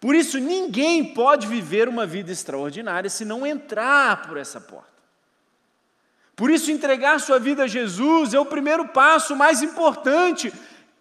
Por 0.00 0.14
isso, 0.14 0.38
ninguém 0.38 1.14
pode 1.14 1.46
viver 1.46 1.88
uma 1.88 2.06
vida 2.06 2.32
extraordinária 2.32 3.08
se 3.08 3.24
não 3.24 3.46
entrar 3.46 4.26
por 4.26 4.36
essa 4.36 4.60
porta. 4.60 4.92
Por 6.36 6.50
isso, 6.50 6.70
entregar 6.70 7.20
sua 7.20 7.38
vida 7.38 7.64
a 7.64 7.68
Jesus 7.68 8.34
é 8.34 8.38
o 8.38 8.46
primeiro 8.46 8.88
passo 8.88 9.36
mais 9.36 9.62
importante. 9.62 10.52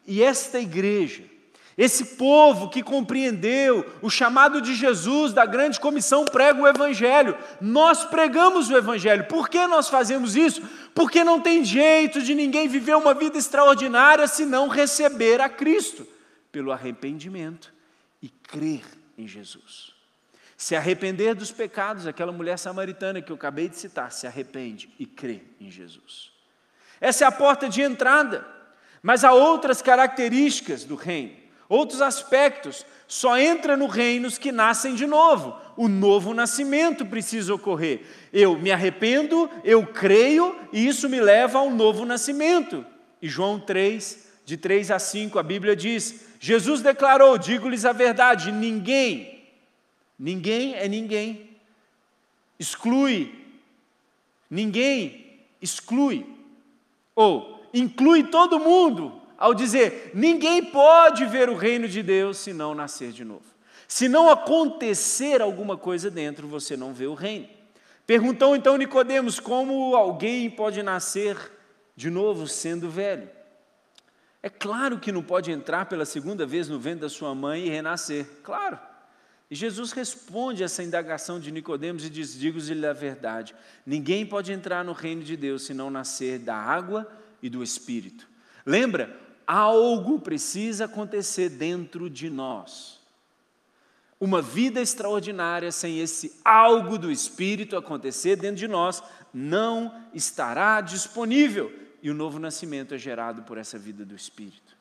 E 0.05 0.21
esta 0.21 0.59
igreja 0.59 1.32
esse 1.77 2.17
povo 2.17 2.69
que 2.69 2.83
compreendeu 2.83 3.85
o 4.01 4.09
chamado 4.09 4.61
de 4.61 4.75
Jesus 4.75 5.33
da 5.33 5.45
grande 5.45 5.79
comissão 5.79 6.23
prega 6.25 6.61
o 6.61 6.67
Evangelho. 6.67 7.35
Nós 7.59 8.03
pregamos 8.03 8.69
o 8.69 8.77
Evangelho. 8.77 9.25
Por 9.25 9.49
que 9.49 9.65
nós 9.65 9.89
fazemos 9.89 10.35
isso? 10.35 10.61
Porque 10.93 11.23
não 11.23 11.39
tem 11.39 11.65
jeito 11.65 12.21
de 12.21 12.35
ninguém 12.35 12.67
viver 12.67 12.95
uma 12.95 13.13
vida 13.15 13.37
extraordinária 13.39 14.27
se 14.27 14.45
não 14.45 14.67
receber 14.67 15.41
a 15.41 15.49
Cristo 15.49 16.07
pelo 16.51 16.71
arrependimento 16.71 17.73
e 18.21 18.29
crer 18.29 18.83
em 19.17 19.27
Jesus. 19.27 19.93
Se 20.55 20.75
arrepender 20.75 21.33
dos 21.33 21.51
pecados, 21.51 22.05
aquela 22.05 22.31
mulher 22.31 22.57
samaritana 22.59 23.19
que 23.19 23.31
eu 23.31 23.35
acabei 23.35 23.67
de 23.67 23.77
citar, 23.77 24.11
se 24.11 24.27
arrepende 24.27 24.93
e 24.99 25.07
crê 25.07 25.41
em 25.59 25.71
Jesus. 25.71 26.31
Essa 27.01 27.25
é 27.25 27.27
a 27.27 27.31
porta 27.31 27.67
de 27.67 27.81
entrada, 27.81 28.47
mas 29.01 29.23
há 29.23 29.33
outras 29.33 29.81
características 29.81 30.83
do 30.83 30.95
reino 30.95 31.42
outros 31.69 32.01
aspectos 32.01 32.85
só 33.07 33.37
entra 33.37 33.77
no 33.77 33.87
reino 33.87 34.27
os 34.27 34.37
que 34.37 34.51
nascem 34.51 34.95
de 34.95 35.05
novo. 35.05 35.55
O 35.77 35.87
novo 35.87 36.33
nascimento 36.33 37.05
precisa 37.05 37.53
ocorrer. 37.53 38.01
Eu 38.31 38.57
me 38.57 38.71
arrependo, 38.71 39.49
eu 39.63 39.85
creio 39.85 40.55
e 40.71 40.87
isso 40.87 41.09
me 41.09 41.19
leva 41.19 41.59
ao 41.59 41.69
novo 41.69 42.05
nascimento. 42.05 42.85
E 43.21 43.29
João 43.29 43.59
3, 43.59 44.27
de 44.45 44.57
3 44.57 44.91
a 44.91 44.99
5, 44.99 45.39
a 45.39 45.43
Bíblia 45.43 45.75
diz: 45.75 46.25
Jesus 46.39 46.81
declarou: 46.81 47.37
digo-lhes 47.37 47.85
a 47.85 47.93
verdade, 47.93 48.51
ninguém, 48.51 49.45
ninguém 50.19 50.75
é 50.75 50.87
ninguém, 50.87 51.51
exclui, 52.59 53.33
ninguém 54.49 55.39
exclui, 55.61 56.25
ou 57.15 57.65
inclui 57.73 58.23
todo 58.25 58.59
mundo, 58.59 59.21
ao 59.43 59.53
dizer: 59.53 60.11
ninguém 60.13 60.63
pode 60.63 61.25
ver 61.25 61.49
o 61.49 61.55
reino 61.57 61.85
de 61.85 62.01
Deus 62.01 62.37
se 62.37 62.53
não 62.53 62.73
nascer 62.73 63.11
de 63.11 63.25
novo. 63.25 63.43
Se 63.89 64.07
não 64.07 64.29
acontecer 64.29 65.41
alguma 65.41 65.75
coisa 65.75 66.09
dentro, 66.09 66.47
você 66.47 66.77
não 66.77 66.93
vê 66.93 67.07
o 67.07 67.13
reino. 67.13 67.49
Perguntou 68.07 68.55
então 68.55 68.77
Nicodemos 68.77 69.41
como 69.41 69.97
alguém 69.97 70.49
pode 70.49 70.81
nascer 70.81 71.37
de 71.93 72.09
novo 72.09 72.47
sendo 72.47 72.89
velho. 72.89 73.29
É 74.41 74.49
claro 74.49 74.97
que 74.97 75.11
não 75.11 75.21
pode 75.21 75.51
entrar 75.51 75.87
pela 75.87 76.05
segunda 76.05 76.45
vez 76.45 76.69
no 76.69 76.79
ventre 76.79 77.01
da 77.01 77.09
sua 77.09 77.35
mãe 77.35 77.65
e 77.65 77.69
renascer. 77.69 78.25
Claro. 78.43 78.79
E 79.51 79.55
Jesus 79.55 79.91
responde 79.91 80.63
essa 80.63 80.81
indagação 80.81 81.37
de 81.37 81.51
Nicodemos 81.51 82.05
e 82.05 82.09
diz: 82.09 82.33
Digo-lhe 82.33 82.87
a 82.87 82.93
verdade, 82.93 83.53
ninguém 83.85 84.25
pode 84.25 84.53
entrar 84.53 84.85
no 84.85 84.93
reino 84.93 85.21
de 85.21 85.35
Deus 85.35 85.63
se 85.63 85.73
não 85.73 85.89
nascer 85.89 86.39
da 86.39 86.55
água 86.55 87.05
e 87.41 87.49
do 87.49 87.61
Espírito. 87.61 88.25
Lembra? 88.65 89.21
Algo 89.47 90.19
precisa 90.19 90.85
acontecer 90.85 91.49
dentro 91.49 92.09
de 92.09 92.29
nós. 92.29 92.99
Uma 94.19 94.41
vida 94.41 94.79
extraordinária 94.79 95.71
sem 95.71 95.99
esse 95.99 96.39
algo 96.45 96.97
do 96.97 97.11
Espírito 97.11 97.75
acontecer 97.75 98.37
dentro 98.37 98.57
de 98.57 98.67
nós 98.67 99.03
não 99.33 99.93
estará 100.13 100.79
disponível. 100.79 101.71
E 102.01 102.09
o 102.09 102.13
novo 102.13 102.39
nascimento 102.39 102.93
é 102.93 102.97
gerado 102.97 103.43
por 103.43 103.57
essa 103.57 103.77
vida 103.77 104.05
do 104.05 104.15
Espírito. 104.15 104.77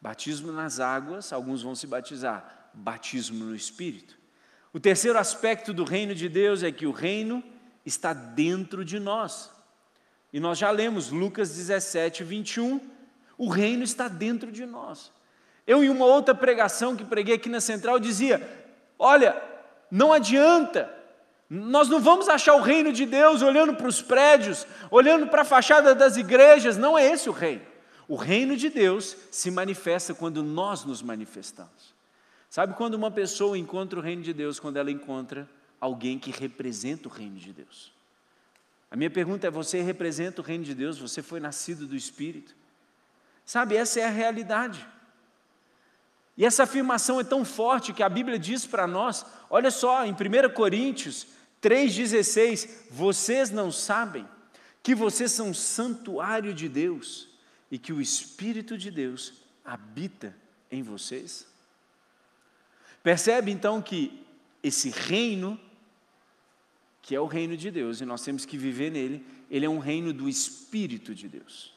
Batismo 0.00 0.52
nas 0.52 0.80
águas, 0.80 1.32
alguns 1.32 1.62
vão 1.62 1.74
se 1.74 1.86
batizar. 1.86 2.70
Batismo 2.74 3.44
no 3.44 3.54
Espírito. 3.54 4.18
O 4.70 4.80
terceiro 4.80 5.18
aspecto 5.18 5.72
do 5.72 5.84
reino 5.84 6.14
de 6.14 6.28
Deus 6.28 6.62
é 6.62 6.70
que 6.70 6.86
o 6.86 6.90
reino 6.90 7.42
está 7.86 8.12
dentro 8.12 8.84
de 8.84 8.98
nós. 8.98 9.53
E 10.34 10.40
nós 10.40 10.58
já 10.58 10.68
lemos 10.72 11.10
Lucas 11.12 11.54
17, 11.54 12.24
21. 12.24 12.80
O 13.38 13.48
reino 13.48 13.84
está 13.84 14.08
dentro 14.08 14.50
de 14.50 14.66
nós. 14.66 15.12
Eu, 15.64 15.84
em 15.84 15.88
uma 15.88 16.06
outra 16.06 16.34
pregação 16.34 16.96
que 16.96 17.04
preguei 17.04 17.36
aqui 17.36 17.48
na 17.48 17.60
central, 17.60 18.00
dizia: 18.00 18.42
Olha, 18.98 19.40
não 19.88 20.12
adianta, 20.12 20.92
nós 21.48 21.88
não 21.88 22.00
vamos 22.00 22.28
achar 22.28 22.56
o 22.56 22.60
reino 22.60 22.92
de 22.92 23.06
Deus 23.06 23.42
olhando 23.42 23.76
para 23.76 23.86
os 23.86 24.02
prédios, 24.02 24.66
olhando 24.90 25.28
para 25.28 25.42
a 25.42 25.44
fachada 25.44 25.94
das 25.94 26.16
igrejas, 26.16 26.76
não 26.76 26.98
é 26.98 27.06
esse 27.06 27.28
o 27.28 27.32
reino. 27.32 27.62
O 28.08 28.16
reino 28.16 28.56
de 28.56 28.68
Deus 28.68 29.16
se 29.30 29.52
manifesta 29.52 30.12
quando 30.14 30.42
nós 30.42 30.84
nos 30.84 31.00
manifestamos. 31.00 31.94
Sabe 32.50 32.74
quando 32.74 32.94
uma 32.94 33.10
pessoa 33.10 33.56
encontra 33.56 34.00
o 34.00 34.02
reino 34.02 34.22
de 34.22 34.32
Deus? 34.32 34.58
Quando 34.58 34.78
ela 34.78 34.90
encontra 34.90 35.48
alguém 35.80 36.18
que 36.18 36.32
representa 36.32 37.06
o 37.06 37.10
reino 37.10 37.36
de 37.36 37.52
Deus. 37.52 37.93
A 38.94 38.96
minha 38.96 39.10
pergunta 39.10 39.48
é: 39.48 39.50
você 39.50 39.82
representa 39.82 40.40
o 40.40 40.44
reino 40.44 40.62
de 40.62 40.72
Deus? 40.72 41.00
Você 41.00 41.20
foi 41.20 41.40
nascido 41.40 41.84
do 41.84 41.96
Espírito? 41.96 42.54
Sabe, 43.44 43.74
essa 43.74 43.98
é 43.98 44.04
a 44.04 44.08
realidade. 44.08 44.86
E 46.36 46.44
essa 46.46 46.62
afirmação 46.62 47.18
é 47.18 47.24
tão 47.24 47.44
forte 47.44 47.92
que 47.92 48.04
a 48.04 48.08
Bíblia 48.08 48.38
diz 48.38 48.64
para 48.66 48.86
nós, 48.86 49.26
olha 49.50 49.72
só, 49.72 50.06
em 50.06 50.12
1 50.12 50.54
Coríntios 50.54 51.26
3,16: 51.60 52.70
vocês 52.88 53.50
não 53.50 53.72
sabem 53.72 54.28
que 54.80 54.94
vocês 54.94 55.32
são 55.32 55.52
santuário 55.52 56.54
de 56.54 56.68
Deus 56.68 57.28
e 57.72 57.80
que 57.80 57.92
o 57.92 58.00
Espírito 58.00 58.78
de 58.78 58.92
Deus 58.92 59.32
habita 59.64 60.36
em 60.70 60.84
vocês? 60.84 61.48
Percebe 63.02 63.50
então 63.50 63.82
que 63.82 64.24
esse 64.62 64.88
reino 64.88 65.58
que 67.04 67.14
é 67.14 67.20
o 67.20 67.26
reino 67.26 67.54
de 67.54 67.70
Deus, 67.70 68.00
e 68.00 68.06
nós 68.06 68.22
temos 68.22 68.46
que 68.46 68.56
viver 68.56 68.90
nele, 68.90 69.22
ele 69.50 69.66
é 69.66 69.68
um 69.68 69.78
reino 69.78 70.10
do 70.10 70.26
Espírito 70.26 71.14
de 71.14 71.28
Deus. 71.28 71.74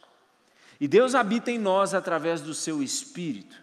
E 0.80 0.88
Deus 0.88 1.14
habita 1.14 1.52
em 1.52 1.60
nós 1.60 1.94
através 1.94 2.40
do 2.40 2.54
seu 2.54 2.82
Espírito. 2.82 3.62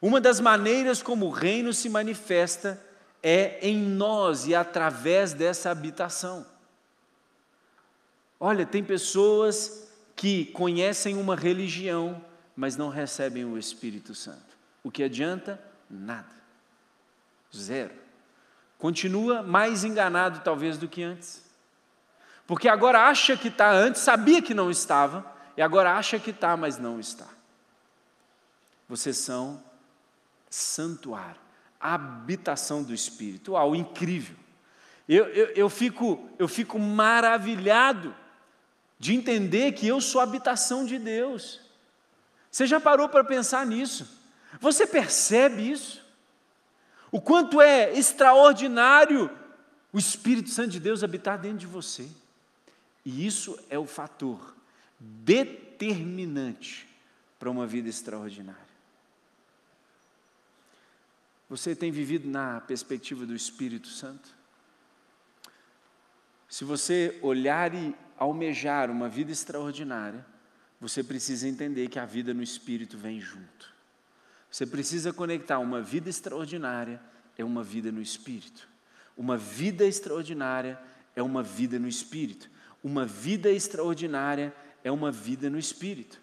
Uma 0.00 0.20
das 0.20 0.38
maneiras 0.38 1.02
como 1.02 1.26
o 1.26 1.30
reino 1.30 1.72
se 1.72 1.88
manifesta 1.88 2.80
é 3.20 3.58
em 3.68 3.76
nós 3.76 4.46
e 4.46 4.54
através 4.54 5.32
dessa 5.32 5.72
habitação. 5.72 6.46
Olha, 8.38 8.64
tem 8.64 8.84
pessoas 8.84 9.88
que 10.14 10.46
conhecem 10.46 11.16
uma 11.16 11.34
religião, 11.34 12.24
mas 12.54 12.76
não 12.76 12.88
recebem 12.88 13.44
o 13.44 13.58
Espírito 13.58 14.14
Santo. 14.14 14.56
O 14.84 14.90
que 14.90 15.02
adianta? 15.02 15.60
Nada. 15.90 16.30
Zero 17.52 18.02
continua 18.82 19.44
mais 19.44 19.84
enganado 19.84 20.40
talvez 20.40 20.76
do 20.76 20.88
que 20.88 21.04
antes. 21.04 21.40
Porque 22.48 22.68
agora 22.68 23.06
acha 23.06 23.36
que 23.36 23.46
está, 23.46 23.70
antes 23.70 24.02
sabia 24.02 24.42
que 24.42 24.52
não 24.52 24.72
estava, 24.72 25.24
e 25.56 25.62
agora 25.62 25.94
acha 25.94 26.18
que 26.18 26.30
está, 26.30 26.56
mas 26.56 26.78
não 26.78 26.98
está. 26.98 27.28
Vocês 28.88 29.16
são 29.18 29.62
santuário, 30.50 31.40
habitação 31.78 32.82
do 32.82 32.92
Espírito. 32.92 33.52
Uau, 33.52 33.76
incrível. 33.76 34.34
Eu, 35.08 35.26
eu, 35.26 35.46
eu, 35.54 35.70
fico, 35.70 36.28
eu 36.36 36.48
fico 36.48 36.76
maravilhado 36.76 38.12
de 38.98 39.14
entender 39.14 39.74
que 39.74 39.86
eu 39.86 40.00
sou 40.00 40.20
habitação 40.20 40.84
de 40.84 40.98
Deus. 40.98 41.60
Você 42.50 42.66
já 42.66 42.80
parou 42.80 43.08
para 43.08 43.22
pensar 43.22 43.64
nisso? 43.64 44.08
Você 44.60 44.88
percebe 44.88 45.70
isso? 45.70 46.01
O 47.12 47.20
quanto 47.20 47.60
é 47.60 47.92
extraordinário 47.96 49.30
o 49.92 49.98
Espírito 49.98 50.48
Santo 50.48 50.70
de 50.70 50.80
Deus 50.80 51.04
habitar 51.04 51.38
dentro 51.38 51.58
de 51.58 51.66
você. 51.66 52.08
E 53.04 53.26
isso 53.26 53.58
é 53.68 53.78
o 53.78 53.84
fator 53.84 54.56
determinante 54.98 56.88
para 57.38 57.50
uma 57.50 57.66
vida 57.66 57.88
extraordinária. 57.88 58.72
Você 61.50 61.76
tem 61.76 61.92
vivido 61.92 62.26
na 62.26 62.62
perspectiva 62.62 63.26
do 63.26 63.34
Espírito 63.34 63.88
Santo? 63.88 64.34
Se 66.48 66.64
você 66.64 67.18
olhar 67.20 67.74
e 67.74 67.94
almejar 68.16 68.90
uma 68.90 69.08
vida 69.08 69.32
extraordinária, 69.32 70.24
você 70.80 71.04
precisa 71.04 71.46
entender 71.46 71.88
que 71.88 71.98
a 71.98 72.06
vida 72.06 72.32
no 72.32 72.42
Espírito 72.42 72.96
vem 72.96 73.20
junto. 73.20 73.72
Você 74.52 74.66
precisa 74.66 75.14
conectar 75.14 75.58
uma 75.58 75.80
vida 75.80 76.10
extraordinária 76.10 77.00
é 77.38 77.42
uma 77.42 77.64
vida 77.64 77.90
no 77.90 78.02
espírito. 78.02 78.68
Uma 79.16 79.38
vida 79.38 79.86
extraordinária 79.86 80.78
é 81.16 81.22
uma 81.22 81.42
vida 81.42 81.78
no 81.78 81.88
espírito. 81.88 82.50
Uma 82.84 83.06
vida 83.06 83.50
extraordinária 83.50 84.54
é 84.84 84.92
uma 84.92 85.10
vida 85.10 85.48
no 85.48 85.58
espírito. 85.58 86.20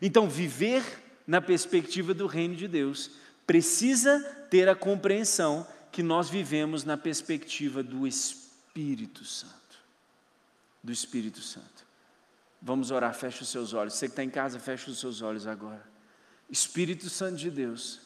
Então, 0.00 0.26
viver 0.26 0.82
na 1.26 1.42
perspectiva 1.42 2.14
do 2.14 2.26
reino 2.26 2.56
de 2.56 2.66
Deus 2.66 3.10
precisa 3.46 4.20
ter 4.48 4.66
a 4.66 4.74
compreensão 4.74 5.66
que 5.92 6.02
nós 6.02 6.30
vivemos 6.30 6.82
na 6.84 6.96
perspectiva 6.96 7.82
do 7.82 8.06
Espírito 8.06 9.22
Santo. 9.22 9.54
Do 10.82 10.92
Espírito 10.92 11.42
Santo. 11.42 11.86
Vamos 12.62 12.90
orar, 12.90 13.12
feche 13.12 13.42
os 13.42 13.50
seus 13.50 13.74
olhos. 13.74 13.94
Você 13.94 14.06
que 14.06 14.12
está 14.12 14.24
em 14.24 14.30
casa, 14.30 14.58
feche 14.58 14.90
os 14.90 14.98
seus 14.98 15.20
olhos 15.20 15.46
agora. 15.46 15.89
Espírito 16.50 17.08
Santo 17.08 17.36
de 17.36 17.50
Deus, 17.50 18.00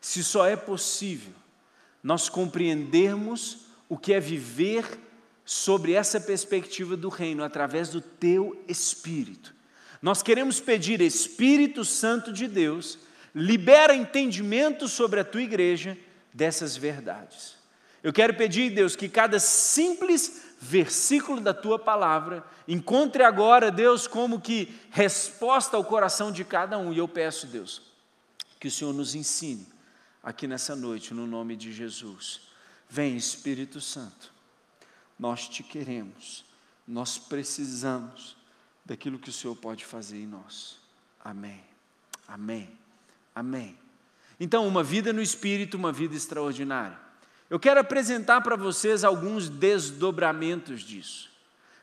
se 0.00 0.22
só 0.22 0.46
é 0.46 0.56
possível 0.56 1.32
nós 2.02 2.28
compreendermos 2.28 3.66
o 3.88 3.96
que 3.96 4.12
é 4.12 4.20
viver 4.20 4.84
sobre 5.44 5.92
essa 5.92 6.20
perspectiva 6.20 6.96
do 6.96 7.08
reino 7.08 7.44
através 7.44 7.88
do 7.88 8.00
teu 8.00 8.62
Espírito. 8.68 9.54
Nós 10.02 10.22
queremos 10.22 10.60
pedir, 10.60 11.00
Espírito 11.00 11.84
Santo 11.84 12.32
de 12.32 12.46
Deus, 12.46 12.98
libera 13.34 13.94
entendimento 13.94 14.86
sobre 14.88 15.20
a 15.20 15.24
tua 15.24 15.42
igreja 15.42 15.96
dessas 16.32 16.76
verdades. 16.76 17.56
Eu 18.02 18.12
quero 18.12 18.34
pedir, 18.34 18.70
Deus, 18.70 18.94
que 18.94 19.08
cada 19.08 19.40
simples 19.40 20.43
versículo 20.64 21.42
da 21.42 21.52
tua 21.52 21.78
palavra 21.78 22.42
encontre 22.66 23.22
agora, 23.22 23.70
Deus, 23.70 24.06
como 24.06 24.40
que 24.40 24.74
resposta 24.90 25.76
ao 25.76 25.84
coração 25.84 26.32
de 26.32 26.42
cada 26.42 26.78
um. 26.78 26.90
E 26.92 26.98
eu 26.98 27.06
peço, 27.06 27.46
Deus, 27.46 27.82
que 28.58 28.68
o 28.68 28.70
Senhor 28.70 28.94
nos 28.94 29.14
ensine 29.14 29.66
aqui 30.22 30.46
nessa 30.46 30.74
noite, 30.74 31.12
no 31.12 31.26
nome 31.26 31.54
de 31.54 31.70
Jesus. 31.70 32.40
Vem, 32.88 33.14
Espírito 33.14 33.78
Santo, 33.78 34.32
nós 35.18 35.48
te 35.48 35.62
queremos, 35.62 36.46
nós 36.88 37.18
precisamos 37.18 38.34
daquilo 38.84 39.18
que 39.18 39.28
o 39.28 39.32
Senhor 39.32 39.54
pode 39.56 39.84
fazer 39.84 40.18
em 40.18 40.26
nós. 40.26 40.78
Amém, 41.22 41.62
amém, 42.26 42.70
amém. 43.34 43.78
Então, 44.40 44.66
uma 44.66 44.82
vida 44.82 45.12
no 45.12 45.20
espírito, 45.20 45.76
uma 45.76 45.92
vida 45.92 46.14
extraordinária. 46.14 47.03
Eu 47.50 47.60
quero 47.60 47.80
apresentar 47.80 48.40
para 48.40 48.56
vocês 48.56 49.04
alguns 49.04 49.48
desdobramentos 49.48 50.82
disso. 50.82 51.30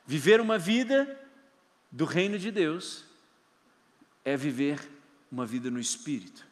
Viver 0.06 0.42
uma 0.42 0.58
vida 0.58 1.20
do 1.92 2.06
reino 2.06 2.40
de 2.40 2.52
Deus 2.52 3.06
é 4.26 4.36
viver 4.36 4.80
uma 5.32 5.46
vida 5.46 5.70
no 5.70 5.80
espírito. 5.80 6.46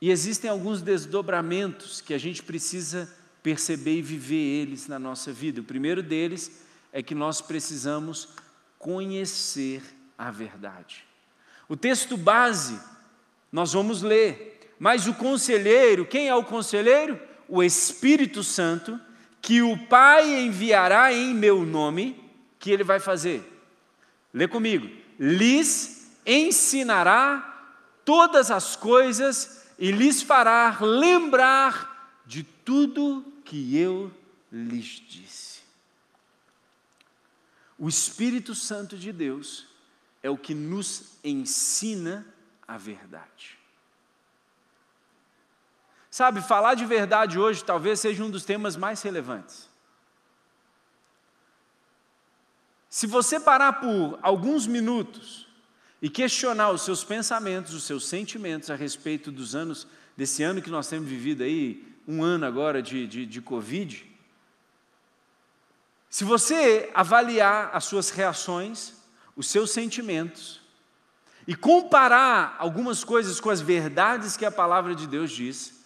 E 0.00 0.10
existem 0.10 0.50
alguns 0.50 0.82
desdobramentos 0.82 2.00
que 2.00 2.14
a 2.14 2.18
gente 2.18 2.42
precisa 2.42 3.14
perceber 3.42 3.98
e 3.98 4.02
viver 4.02 4.62
eles 4.62 4.88
na 4.88 4.98
nossa 4.98 5.32
vida. 5.32 5.60
O 5.60 5.64
primeiro 5.64 6.02
deles 6.02 6.64
é 6.92 7.02
que 7.02 7.14
nós 7.14 7.40
precisamos 7.40 8.28
conhecer 8.78 9.82
a 10.16 10.30
verdade. 10.30 11.04
O 11.68 11.76
texto 11.76 12.16
base 12.16 12.80
nós 13.52 13.72
vamos 13.72 14.02
ler, 14.02 14.74
mas 14.78 15.06
o 15.06 15.14
conselheiro, 15.14 16.06
quem 16.06 16.28
é 16.28 16.34
o 16.34 16.44
conselheiro? 16.44 17.20
O 17.50 17.64
Espírito 17.64 18.44
Santo, 18.44 18.98
que 19.42 19.60
o 19.60 19.76
Pai 19.86 20.40
enviará 20.40 21.12
em 21.12 21.34
meu 21.34 21.66
nome, 21.66 22.22
que 22.60 22.70
ele 22.70 22.84
vai 22.84 23.00
fazer? 23.00 23.42
Lê 24.32 24.46
comigo. 24.46 24.88
Lhes 25.18 26.08
ensinará 26.24 27.74
todas 28.04 28.52
as 28.52 28.76
coisas 28.76 29.66
e 29.76 29.90
lhes 29.90 30.22
fará 30.22 30.78
lembrar 30.80 32.22
de 32.24 32.44
tudo 32.44 33.24
que 33.44 33.76
eu 33.76 34.12
lhes 34.52 35.02
disse. 35.08 35.60
O 37.76 37.88
Espírito 37.88 38.54
Santo 38.54 38.96
de 38.96 39.10
Deus 39.10 39.66
é 40.22 40.30
o 40.30 40.38
que 40.38 40.54
nos 40.54 41.14
ensina 41.24 42.24
a 42.68 42.78
verdade. 42.78 43.59
Sabe, 46.20 46.42
falar 46.42 46.74
de 46.74 46.84
verdade 46.84 47.38
hoje 47.38 47.64
talvez 47.64 47.98
seja 47.98 48.22
um 48.22 48.30
dos 48.30 48.44
temas 48.44 48.76
mais 48.76 49.00
relevantes. 49.00 49.70
Se 52.90 53.06
você 53.06 53.40
parar 53.40 53.80
por 53.80 54.18
alguns 54.20 54.66
minutos 54.66 55.48
e 56.02 56.10
questionar 56.10 56.72
os 56.72 56.82
seus 56.82 57.02
pensamentos, 57.02 57.72
os 57.72 57.84
seus 57.84 58.06
sentimentos 58.06 58.68
a 58.68 58.74
respeito 58.74 59.32
dos 59.32 59.54
anos, 59.54 59.86
desse 60.14 60.42
ano 60.42 60.60
que 60.60 60.68
nós 60.68 60.88
temos 60.88 61.08
vivido 61.08 61.42
aí, 61.42 61.90
um 62.06 62.22
ano 62.22 62.44
agora 62.44 62.82
de, 62.82 63.06
de, 63.06 63.24
de 63.24 63.40
Covid, 63.40 64.04
se 66.10 66.22
você 66.22 66.90
avaliar 66.92 67.70
as 67.72 67.84
suas 67.84 68.10
reações, 68.10 68.92
os 69.34 69.48
seus 69.48 69.70
sentimentos, 69.70 70.60
e 71.46 71.54
comparar 71.54 72.56
algumas 72.58 73.04
coisas 73.04 73.40
com 73.40 73.48
as 73.48 73.62
verdades 73.62 74.36
que 74.36 74.44
a 74.44 74.50
palavra 74.50 74.94
de 74.94 75.06
Deus 75.06 75.30
diz, 75.30 75.79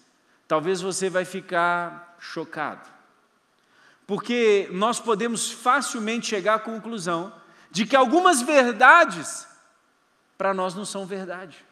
talvez 0.47 0.81
você 0.81 1.09
vai 1.09 1.25
ficar 1.25 2.17
chocado. 2.19 2.89
Porque 4.07 4.69
nós 4.71 5.01
podemos 5.01 5.51
facilmente 5.51 6.27
chegar 6.27 6.55
à 6.55 6.59
conclusão 6.59 7.33
de 7.71 7.87
que 7.87 7.97
algumas 7.97 8.43
verdades 8.43 9.47
para 10.37 10.53
nós 10.53 10.75
não 10.75 10.85
são 10.85 11.07
verdade. 11.07 11.65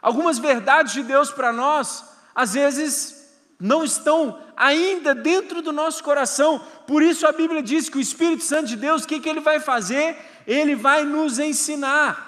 Algumas 0.00 0.38
verdades 0.38 0.92
de 0.92 1.02
Deus 1.02 1.30
para 1.30 1.52
nós, 1.52 2.04
às 2.34 2.54
vezes, 2.54 3.18
não 3.58 3.82
estão 3.82 4.40
ainda 4.56 5.14
dentro 5.14 5.60
do 5.60 5.72
nosso 5.72 6.04
coração. 6.04 6.60
Por 6.86 7.02
isso 7.02 7.26
a 7.26 7.32
Bíblia 7.32 7.62
diz 7.62 7.88
que 7.88 7.98
o 7.98 8.00
Espírito 8.00 8.44
Santo 8.44 8.68
de 8.68 8.76
Deus, 8.76 9.02
o 9.02 9.08
que, 9.08 9.18
que 9.18 9.28
ele 9.28 9.40
vai 9.40 9.58
fazer? 9.58 10.16
Ele 10.46 10.76
vai 10.76 11.04
nos 11.04 11.38
ensinar. 11.38 12.26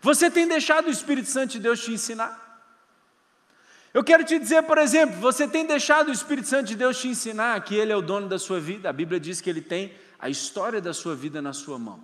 Você 0.00 0.30
tem 0.30 0.46
deixado 0.46 0.86
o 0.86 0.90
Espírito 0.90 1.28
Santo 1.28 1.52
de 1.52 1.60
Deus 1.60 1.82
te 1.82 1.92
ensinar? 1.92 2.43
Eu 3.94 4.02
quero 4.02 4.24
te 4.24 4.40
dizer, 4.40 4.64
por 4.64 4.76
exemplo, 4.76 5.20
você 5.20 5.46
tem 5.46 5.64
deixado 5.64 6.08
o 6.08 6.12
Espírito 6.12 6.48
Santo 6.48 6.66
de 6.66 6.74
Deus 6.74 6.98
te 7.00 7.06
ensinar 7.06 7.62
que 7.62 7.76
Ele 7.76 7.92
é 7.92 7.96
o 7.96 8.02
dono 8.02 8.28
da 8.28 8.40
sua 8.40 8.58
vida? 8.58 8.90
A 8.90 8.92
Bíblia 8.92 9.20
diz 9.20 9.40
que 9.40 9.48
Ele 9.48 9.60
tem 9.60 9.94
a 10.18 10.28
história 10.28 10.80
da 10.80 10.92
sua 10.92 11.14
vida 11.14 11.40
na 11.40 11.52
sua 11.52 11.78
mão. 11.78 12.02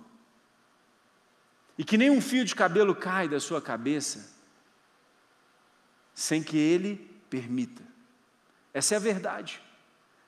E 1.77 1.83
que 1.83 1.97
nenhum 1.97 2.21
fio 2.21 2.45
de 2.45 2.55
cabelo 2.55 2.95
cai 2.95 3.27
da 3.27 3.41
sua 3.41 3.61
cabeça 3.61 4.33
sem 6.13 6.41
que 6.41 6.57
Ele 6.57 6.95
permita. 7.29 7.83
Essa 8.73 8.93
é 8.93 8.97
a 8.97 9.01
verdade. 9.01 9.61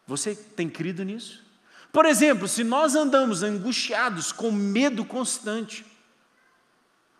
Você 0.05 0.35
tem 0.35 0.69
crido 0.69 1.01
nisso? 1.05 1.45
Por 1.93 2.05
exemplo, 2.05 2.45
se 2.45 2.65
nós 2.65 2.93
andamos 2.93 3.41
angustiados 3.41 4.33
com 4.33 4.51
medo 4.51 5.05
constante, 5.05 5.85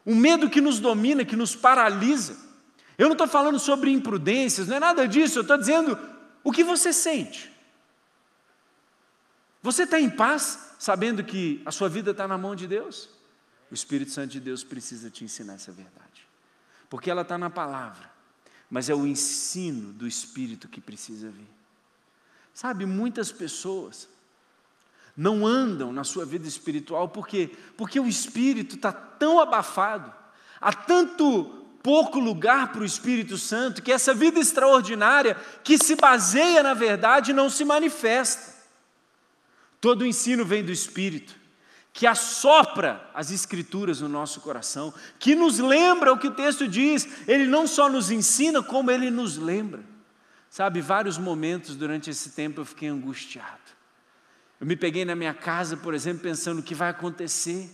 um 0.05 0.15
medo 0.15 0.49
que 0.49 0.59
nos 0.59 0.81
domina, 0.81 1.23
que 1.23 1.37
nos 1.37 1.55
paralisa, 1.55 2.37
eu 2.97 3.07
não 3.07 3.13
estou 3.13 3.27
falando 3.27 3.59
sobre 3.59 3.91
imprudências, 3.91 4.67
não 4.67 4.77
é 4.77 4.79
nada 4.79 5.07
disso, 5.07 5.39
eu 5.39 5.41
estou 5.41 5.57
dizendo 5.57 5.97
o 6.43 6.51
que 6.51 6.63
você 6.63 6.93
sente. 6.93 7.51
Você 9.61 9.83
está 9.83 9.99
em 9.99 10.09
paz, 10.09 10.75
sabendo 10.77 11.23
que 11.23 11.61
a 11.65 11.71
sua 11.71 11.87
vida 11.87 12.11
está 12.11 12.27
na 12.27 12.37
mão 12.37 12.55
de 12.55 12.67
Deus? 12.67 13.09
O 13.71 13.73
Espírito 13.73 14.11
Santo 14.11 14.31
de 14.31 14.39
Deus 14.39 14.63
precisa 14.63 15.09
te 15.09 15.23
ensinar 15.23 15.53
essa 15.53 15.71
verdade, 15.71 16.27
porque 16.89 17.09
ela 17.09 17.21
está 17.21 17.37
na 17.37 17.49
palavra, 17.49 18.11
mas 18.69 18.89
é 18.89 18.93
o 18.93 19.07
ensino 19.07 19.93
do 19.93 20.05
Espírito 20.05 20.67
que 20.67 20.81
precisa 20.81 21.29
vir. 21.29 21.49
Sabe, 22.53 22.85
muitas 22.85 23.31
pessoas 23.31 24.07
não 25.15 25.45
andam 25.45 25.93
na 25.93 26.03
sua 26.03 26.25
vida 26.25 26.47
espiritual, 26.47 27.09
por 27.09 27.27
quê? 27.27 27.55
Porque 27.77 27.99
o 27.99 28.07
Espírito 28.07 28.75
está 28.75 28.91
tão 28.91 29.39
abafado, 29.39 30.13
há 30.59 30.73
tanto 30.73 31.62
pouco 31.83 32.17
lugar 32.17 32.71
para 32.71 32.81
o 32.81 32.85
Espírito 32.85 33.37
Santo, 33.37 33.83
que 33.83 33.91
essa 33.91 34.13
vida 34.13 34.39
extraordinária, 34.39 35.35
que 35.63 35.77
se 35.77 35.95
baseia 35.95 36.63
na 36.63 36.73
verdade, 36.73 37.33
não 37.33 37.49
se 37.49 37.65
manifesta. 37.65 38.53
Todo 39.81 40.03
o 40.03 40.05
ensino 40.05 40.45
vem 40.45 40.63
do 40.63 40.71
Espírito, 40.71 41.35
que 41.91 42.07
assopra 42.07 43.07
as 43.13 43.31
Escrituras 43.31 43.99
no 43.99 44.07
nosso 44.07 44.39
coração, 44.39 44.93
que 45.19 45.35
nos 45.35 45.59
lembra 45.59 46.13
o 46.13 46.17
que 46.17 46.29
o 46.29 46.33
texto 46.33 46.67
diz, 46.69 47.05
ele 47.27 47.45
não 47.45 47.67
só 47.67 47.89
nos 47.89 48.09
ensina, 48.09 48.63
como 48.63 48.89
ele 48.89 49.11
nos 49.11 49.37
lembra. 49.37 49.83
Sabe, 50.49 50.79
vários 50.79 51.17
momentos 51.17 51.75
durante 51.75 52.09
esse 52.09 52.29
tempo 52.29 52.61
eu 52.61 52.65
fiquei 52.65 52.87
angustiado. 52.87 53.59
Eu 54.61 54.65
me 54.65 54.77
peguei 54.77 55.03
na 55.03 55.15
minha 55.15 55.33
casa, 55.33 55.75
por 55.75 55.93
exemplo, 55.93 56.23
pensando 56.23 56.59
o 56.59 56.63
que 56.63 56.73
vai 56.73 56.89
acontecer 56.89 57.69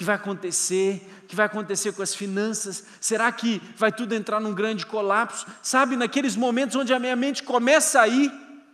que 0.00 0.04
vai 0.04 0.16
acontecer, 0.16 1.06
que 1.28 1.36
vai 1.36 1.44
acontecer 1.44 1.92
com 1.92 2.00
as 2.00 2.14
finanças? 2.14 2.86
Será 3.02 3.30
que 3.30 3.60
vai 3.76 3.92
tudo 3.92 4.14
entrar 4.14 4.40
num 4.40 4.54
grande 4.54 4.86
colapso? 4.86 5.46
Sabe, 5.62 5.94
naqueles 5.94 6.34
momentos 6.36 6.74
onde 6.74 6.94
a 6.94 6.98
minha 6.98 7.14
mente 7.14 7.42
começa 7.42 8.00
a 8.00 8.08
ir, 8.08 8.32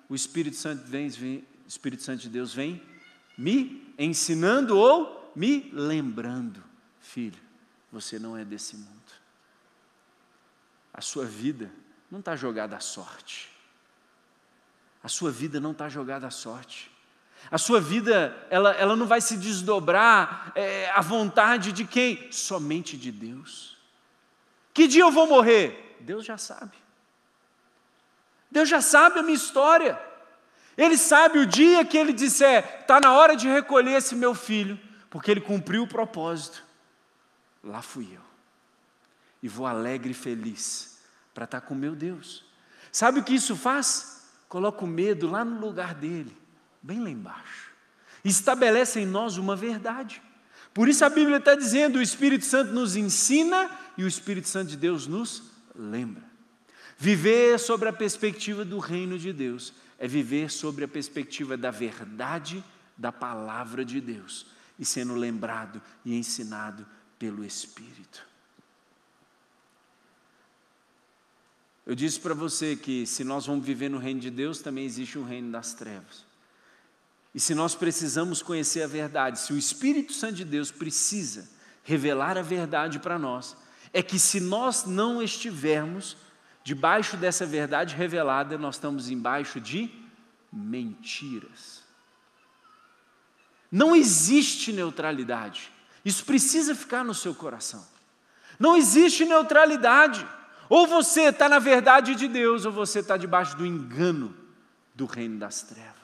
o 0.09 0.15
Espírito 0.15 0.55
Santo 0.55 0.85
vem, 0.87 1.09
vem 1.09 1.39
o 1.39 1.69
Espírito 1.69 2.05
Santo 2.05 2.21
de 2.21 2.29
Deus 2.29 2.55
vem 2.55 2.81
me 3.37 3.93
ensinando 3.99 4.79
ou 4.79 5.33
me 5.35 5.69
lembrando, 5.73 6.63
filho, 7.01 7.41
você 7.91 8.21
não 8.21 8.37
é 8.37 8.45
desse 8.45 8.77
mundo. 8.77 8.87
A 10.95 11.01
sua 11.01 11.25
vida 11.25 11.73
não 12.09 12.21
está 12.21 12.37
jogada 12.37 12.77
à 12.77 12.81
sorte. 12.81 13.51
A 15.03 15.09
sua 15.09 15.33
vida 15.33 15.59
não 15.59 15.73
está 15.73 15.89
jogada 15.89 16.29
à 16.29 16.31
sorte. 16.31 16.89
A 17.51 17.59
sua 17.59 17.81
vida, 17.81 18.37
ela, 18.51 18.73
ela 18.73 18.97
não 18.97 19.07
vai 19.07 19.21
se 19.21 19.37
desdobrar 19.37 20.53
é, 20.55 20.91
à 20.91 21.01
vontade 21.01 21.73
de 21.73 21.85
quem? 21.85 22.31
Somente 22.33 22.97
de 22.97 23.13
Deus. 23.13 23.77
Que 24.75 24.89
dia 24.89 25.03
eu 25.03 25.13
vou 25.13 25.27
morrer? 25.27 25.97
Deus 26.01 26.25
já 26.25 26.37
sabe. 26.37 26.73
Deus 28.51 28.69
já 28.69 28.81
sabe 28.81 29.21
a 29.21 29.23
minha 29.23 29.37
história. 29.37 30.01
Ele 30.77 30.97
sabe 30.97 31.39
o 31.39 31.47
dia 31.47 31.85
que 31.85 31.97
ele 31.97 32.13
disser, 32.13 32.81
está 32.81 33.01
na 33.01 33.13
hora 33.13 33.37
de 33.37 33.49
recolher 33.49 33.93
esse 33.93 34.15
meu 34.15 34.35
filho, 34.35 34.79
porque 35.09 35.31
ele 35.31 35.41
cumpriu 35.41 35.85
o 35.85 35.89
propósito. 35.89 36.63
Lá 37.63 37.81
fui 37.81 38.11
eu. 38.13 38.21
E 39.43 39.49
vou 39.49 39.67
alegre 39.67 40.11
e 40.11 40.15
feliz 40.15 40.99
para 41.33 41.45
estar 41.45 41.61
tá 41.61 41.67
com 41.67 41.75
meu 41.75 41.95
Deus. 41.95 42.45
Sabe 42.91 43.21
o 43.21 43.25
que 43.25 43.35
isso 43.35 43.55
faz? 43.55 44.27
Coloca 44.49 44.85
o 44.85 44.89
medo 44.89 45.31
lá 45.31 45.45
no 45.45 45.61
lugar 45.61 45.95
dele 45.95 46.46
bem 46.87 47.01
lá 47.01 47.11
embaixo. 47.11 47.73
Estabelece 48.25 49.01
em 49.01 49.07
nós 49.07 49.37
uma 49.37 49.57
verdade. 49.57 50.23
Por 50.73 50.89
isso 50.89 51.05
a 51.05 51.11
Bíblia 51.11 51.39
está 51.39 51.55
dizendo: 51.55 51.99
o 51.99 52.03
Espírito 52.03 52.45
Santo 52.45 52.73
nos 52.73 52.95
ensina 52.95 53.71
e 53.99 54.05
o 54.05 54.09
Espírito 54.09 54.49
Santo 54.49 54.71
de 54.71 54.77
Deus 54.77 55.07
nos 55.07 55.43
lembra. 55.75 56.23
Viver 56.97 57.59
sobre 57.59 57.89
a 57.89 57.93
perspectiva 57.93 58.65
do 58.65 58.79
reino 58.79 59.19
de 59.19 59.33
Deus 59.33 59.75
é 59.99 60.07
viver 60.07 60.51
sobre 60.51 60.85
a 60.85 60.89
perspectiva 60.89 61.57
da 61.57 61.71
verdade 61.71 62.65
da 62.97 63.13
palavra 63.13 63.85
de 63.85 64.01
Deus 64.01 64.47
e 64.79 64.85
sendo 64.85 65.15
lembrado 65.15 65.83
e 66.05 66.15
ensinado 66.15 66.87
pelo 67.19 67.45
Espírito. 67.45 68.27
Eu 71.87 71.95
disse 71.95 72.19
para 72.19 72.35
você 72.35 72.75
que 72.75 73.07
se 73.07 73.23
nós 73.23 73.47
vamos 73.47 73.65
viver 73.65 73.89
no 73.89 73.99
reino 73.99 74.21
de 74.21 74.31
Deus, 74.31 74.61
também 74.61 74.85
existe 74.85 75.19
um 75.19 75.25
reino 75.25 75.53
das 75.53 75.73
trevas. 75.73 76.26
E 77.37 77.41
se 77.41 77.55
nós 77.55 77.75
precisamos 77.75 78.41
conhecer 78.41 78.81
a 78.81 78.87
verdade, 78.87 79.39
se 79.39 79.53
o 79.53 79.59
Espírito 79.59 80.15
Santo 80.15 80.37
de 80.37 80.45
Deus 80.47 80.71
precisa 80.71 81.47
revelar 81.83 82.39
a 82.39 82.43
verdade 82.43 82.99
para 82.99 83.19
nós, 83.19 83.55
é 83.93 84.03
que 84.03 84.19
se 84.19 84.41
nós 84.41 84.87
não 84.87 85.23
estivermos 85.23 86.17
debaixo 86.65 87.15
dessa 87.15 87.45
verdade 87.45 87.95
revelada, 87.95 88.57
nós 88.57 88.77
estamos 88.77 89.11
embaixo 89.11 89.61
de 89.61 89.91
mentiras. 90.51 91.83
Não 93.71 93.95
existe 93.95 94.73
neutralidade. 94.73 95.71
Isso 96.03 96.25
precisa 96.25 96.75
ficar 96.75 97.05
no 97.05 97.13
seu 97.13 97.35
coração. 97.35 97.87
Não 98.59 98.75
existe 98.75 99.27
neutralidade. 99.27 100.27
Ou 100.71 100.87
você 100.87 101.25
está 101.25 101.51
na 101.51 101.59
verdade 101.59 102.15
de 102.15 102.29
Deus, 102.29 102.65
ou 102.65 102.73
você 102.73 103.01
está 103.01 103.19
debaixo 103.19 103.59
do 103.59 103.67
engano 103.67 104.35
do 104.95 105.05
reino 105.05 105.39
das 105.39 105.61
trevas. 105.61 105.96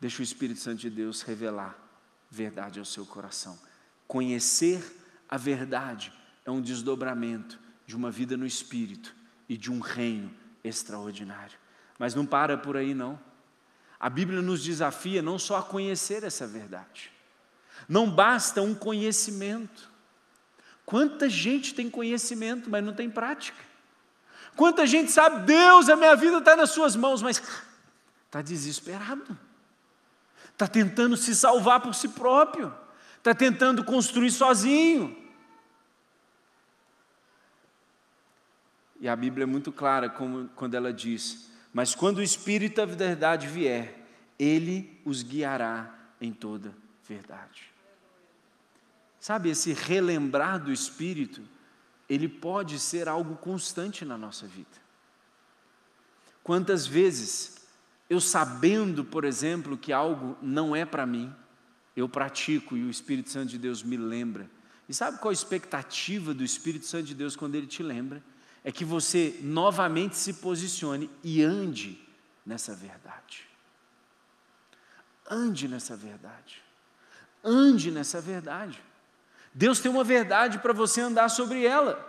Deixa 0.00 0.20
o 0.20 0.24
Espírito 0.24 0.60
Santo 0.60 0.78
de 0.78 0.90
Deus 0.90 1.22
revelar 1.22 1.76
verdade 2.30 2.78
ao 2.78 2.84
seu 2.84 3.04
coração. 3.04 3.58
Conhecer 4.06 4.82
a 5.28 5.36
verdade 5.36 6.12
é 6.44 6.50
um 6.50 6.60
desdobramento 6.60 7.58
de 7.86 7.96
uma 7.96 8.10
vida 8.10 8.36
no 8.36 8.46
Espírito 8.46 9.14
e 9.48 9.56
de 9.56 9.70
um 9.70 9.80
reino 9.80 10.30
extraordinário. 10.62 11.58
Mas 11.98 12.14
não 12.14 12.24
para 12.24 12.56
por 12.56 12.76
aí, 12.76 12.94
não. 12.94 13.18
A 13.98 14.08
Bíblia 14.08 14.40
nos 14.40 14.62
desafia 14.62 15.20
não 15.20 15.38
só 15.38 15.56
a 15.56 15.62
conhecer 15.62 16.22
essa 16.22 16.46
verdade, 16.46 17.10
não 17.88 18.08
basta 18.08 18.62
um 18.62 18.74
conhecimento. 18.74 19.90
Quanta 20.86 21.28
gente 21.28 21.74
tem 21.74 21.90
conhecimento, 21.90 22.70
mas 22.70 22.84
não 22.84 22.94
tem 22.94 23.10
prática. 23.10 23.58
Quanta 24.56 24.86
gente 24.86 25.10
sabe, 25.10 25.46
Deus, 25.46 25.88
a 25.88 25.96
minha 25.96 26.16
vida 26.16 26.38
está 26.38 26.56
nas 26.56 26.70
Suas 26.70 26.96
mãos, 26.96 27.22
mas 27.22 27.42
está 28.26 28.40
desesperado, 28.42 29.38
está 30.58 30.66
tentando 30.66 31.16
se 31.16 31.36
salvar 31.36 31.80
por 31.80 31.94
si 31.94 32.08
próprio, 32.08 32.74
está 33.16 33.32
tentando 33.32 33.84
construir 33.84 34.32
sozinho. 34.32 35.16
E 39.00 39.08
a 39.08 39.14
Bíblia 39.14 39.44
é 39.44 39.46
muito 39.46 39.70
clara 39.70 40.10
quando 40.10 40.74
ela 40.74 40.92
diz: 40.92 41.48
Mas 41.72 41.94
quando 41.94 42.18
o 42.18 42.22
Espírito 42.22 42.74
da 42.74 42.86
verdade 42.86 43.46
vier, 43.46 44.04
ele 44.36 45.00
os 45.04 45.22
guiará 45.22 45.94
em 46.20 46.32
toda 46.32 46.74
verdade. 47.06 47.72
Sabe, 49.20 49.50
esse 49.50 49.72
relembrar 49.72 50.58
do 50.58 50.72
Espírito, 50.72 51.40
ele 52.08 52.28
pode 52.28 52.80
ser 52.80 53.06
algo 53.06 53.36
constante 53.36 54.04
na 54.04 54.18
nossa 54.18 54.48
vida. 54.48 54.88
Quantas 56.42 56.84
vezes 56.84 57.57
eu 58.08 58.20
sabendo, 58.20 59.04
por 59.04 59.24
exemplo, 59.24 59.76
que 59.76 59.92
algo 59.92 60.36
não 60.40 60.74
é 60.74 60.84
para 60.84 61.04
mim, 61.04 61.34
eu 61.94 62.08
pratico 62.08 62.76
e 62.76 62.84
o 62.84 62.90
Espírito 62.90 63.30
Santo 63.30 63.48
de 63.48 63.58
Deus 63.58 63.82
me 63.82 63.96
lembra. 63.96 64.48
E 64.88 64.94
sabe 64.94 65.18
qual 65.18 65.30
a 65.30 65.34
expectativa 65.34 66.32
do 66.32 66.42
Espírito 66.42 66.86
Santo 66.86 67.04
de 67.04 67.14
Deus 67.14 67.36
quando 67.36 67.54
ele 67.54 67.66
te 67.66 67.82
lembra? 67.82 68.22
É 68.64 68.72
que 68.72 68.84
você 68.84 69.38
novamente 69.42 70.16
se 70.16 70.34
posicione 70.34 71.10
e 71.22 71.42
ande 71.42 72.00
nessa 72.46 72.74
verdade. 72.74 73.46
Ande 75.30 75.68
nessa 75.68 75.96
verdade. 75.96 76.62
Ande 77.44 77.90
nessa 77.90 78.20
verdade. 78.20 78.82
Deus 79.52 79.80
tem 79.80 79.90
uma 79.90 80.04
verdade 80.04 80.58
para 80.58 80.72
você 80.72 81.00
andar 81.00 81.28
sobre 81.28 81.66
ela. 81.66 82.07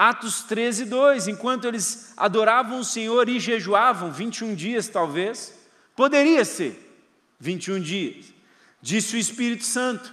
Atos 0.00 0.44
13, 0.44 0.86
2: 0.86 1.28
enquanto 1.28 1.66
eles 1.66 2.14
adoravam 2.16 2.80
o 2.80 2.84
Senhor 2.84 3.28
e 3.28 3.38
jejuavam, 3.38 4.10
21 4.10 4.54
dias 4.54 4.88
talvez, 4.88 5.54
poderia 5.94 6.42
ser 6.42 6.90
21 7.38 7.82
dias, 7.82 8.32
disse 8.80 9.14
o 9.14 9.18
Espírito 9.18 9.62
Santo. 9.62 10.10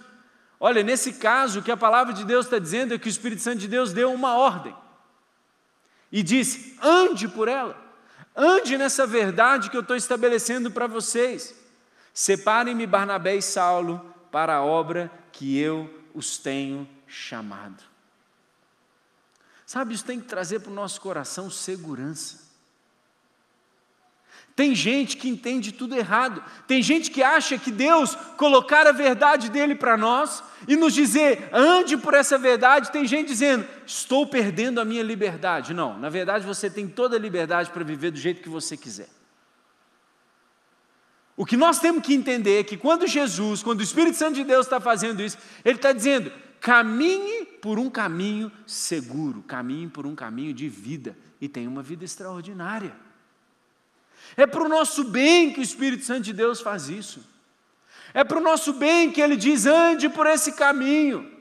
Olha, 0.60 0.84
nesse 0.84 1.14
caso, 1.14 1.62
o 1.62 1.64
que 1.64 1.72
a 1.72 1.78
palavra 1.78 2.14
de 2.14 2.26
Deus 2.26 2.48
está 2.48 2.60
dizendo 2.60 2.94
é 2.94 2.98
que 2.98 3.08
o 3.08 3.10
Espírito 3.10 3.42
Santo 3.42 3.60
de 3.60 3.68
Deus 3.70 3.94
deu 3.94 4.12
uma 4.12 4.36
ordem 4.36 4.76
e 6.12 6.22
disse: 6.22 6.78
ande 6.84 7.26
por 7.30 7.48
ela, 7.48 7.82
ande 8.36 8.78
nessa 8.78 9.08
verdade 9.08 9.70
que 9.70 9.78
eu 9.78 9.82
estou 9.82 9.96
estabelecendo 9.96 10.70
para 10.70 10.88
vocês. 10.88 11.56
Separem-me 12.14 12.86
Barnabé 12.86 13.38
e 13.38 13.42
Saulo 13.42 14.14
para 14.30 14.56
a 14.56 14.64
obra 14.66 15.10
que 15.32 15.58
eu 15.58 15.90
os 16.14 16.38
tenho 16.38 16.86
chamado. 17.08 17.97
Sabe, 19.68 19.94
isso 19.94 20.06
tem 20.06 20.18
que 20.18 20.26
trazer 20.26 20.62
para 20.62 20.72
o 20.72 20.74
nosso 20.74 21.02
coração 21.02 21.52
segurança. 21.52 22.48
Tem 24.56 24.74
gente 24.74 25.18
que 25.18 25.28
entende 25.28 25.74
tudo 25.74 25.94
errado. 25.94 26.42
Tem 26.66 26.82
gente 26.82 27.12
que 27.12 27.22
acha 27.22 27.58
que 27.58 27.70
Deus 27.70 28.16
colocar 28.38 28.88
a 28.88 28.94
verdade 28.94 29.50
dele 29.50 29.76
para 29.76 29.98
nós 29.98 30.42
e 30.70 30.78
nos 30.78 30.94
dizer, 30.94 31.50
ande 31.52 31.98
por 31.98 32.14
essa 32.14 32.38
verdade. 32.38 32.94
Tem 32.94 33.06
gente 33.06 33.28
dizendo, 33.28 33.68
estou 33.86 34.26
perdendo 34.26 34.80
a 34.80 34.86
minha 34.86 35.04
liberdade. 35.04 35.74
Não, 35.74 36.00
na 36.00 36.08
verdade 36.08 36.46
você 36.46 36.70
tem 36.70 36.88
toda 36.88 37.18
a 37.18 37.20
liberdade 37.20 37.70
para 37.70 37.84
viver 37.84 38.12
do 38.12 38.18
jeito 38.18 38.42
que 38.42 38.50
você 38.50 38.78
quiser. 38.78 39.10
O 41.36 41.46
que 41.46 41.58
nós 41.58 41.78
temos 41.78 42.02
que 42.02 42.14
entender 42.14 42.62
é 42.62 42.64
que 42.64 42.78
quando 42.78 43.06
Jesus, 43.06 43.62
quando 43.62 43.82
o 43.82 43.84
Espírito 43.84 44.18
Santo 44.18 44.36
de 44.36 44.46
Deus 44.46 44.66
está 44.66 44.80
fazendo 44.80 45.22
isso, 45.22 45.38
Ele 45.66 45.76
está 45.76 45.92
dizendo: 45.92 46.32
caminhe 46.60 47.46
por 47.46 47.80
um 47.80 47.90
caminho 47.90 48.52
seguro, 48.66 49.42
caminhe 49.44 49.88
por 49.88 50.06
um 50.06 50.16
caminho 50.16 50.54
de 50.54 50.68
vida 50.68 51.18
e 51.40 51.48
tenha 51.48 51.70
uma 51.70 51.84
vida 51.84 52.04
extraordinária. 52.04 52.96
É 54.36 54.46
para 54.46 54.64
o 54.64 54.70
nosso 54.70 55.04
bem 55.04 55.54
que 55.54 55.60
o 55.60 55.64
Espírito 55.64 56.04
Santo 56.04 56.24
de 56.24 56.34
Deus 56.34 56.60
faz 56.60 56.90
isso. 56.90 57.24
É 58.14 58.24
para 58.24 58.38
o 58.38 58.42
nosso 58.42 58.74
bem 58.74 59.12
que 59.12 59.22
Ele 59.22 59.36
diz: 59.36 59.66
ande 59.66 60.10
por 60.10 60.28
esse 60.28 60.54
caminho. 60.54 61.36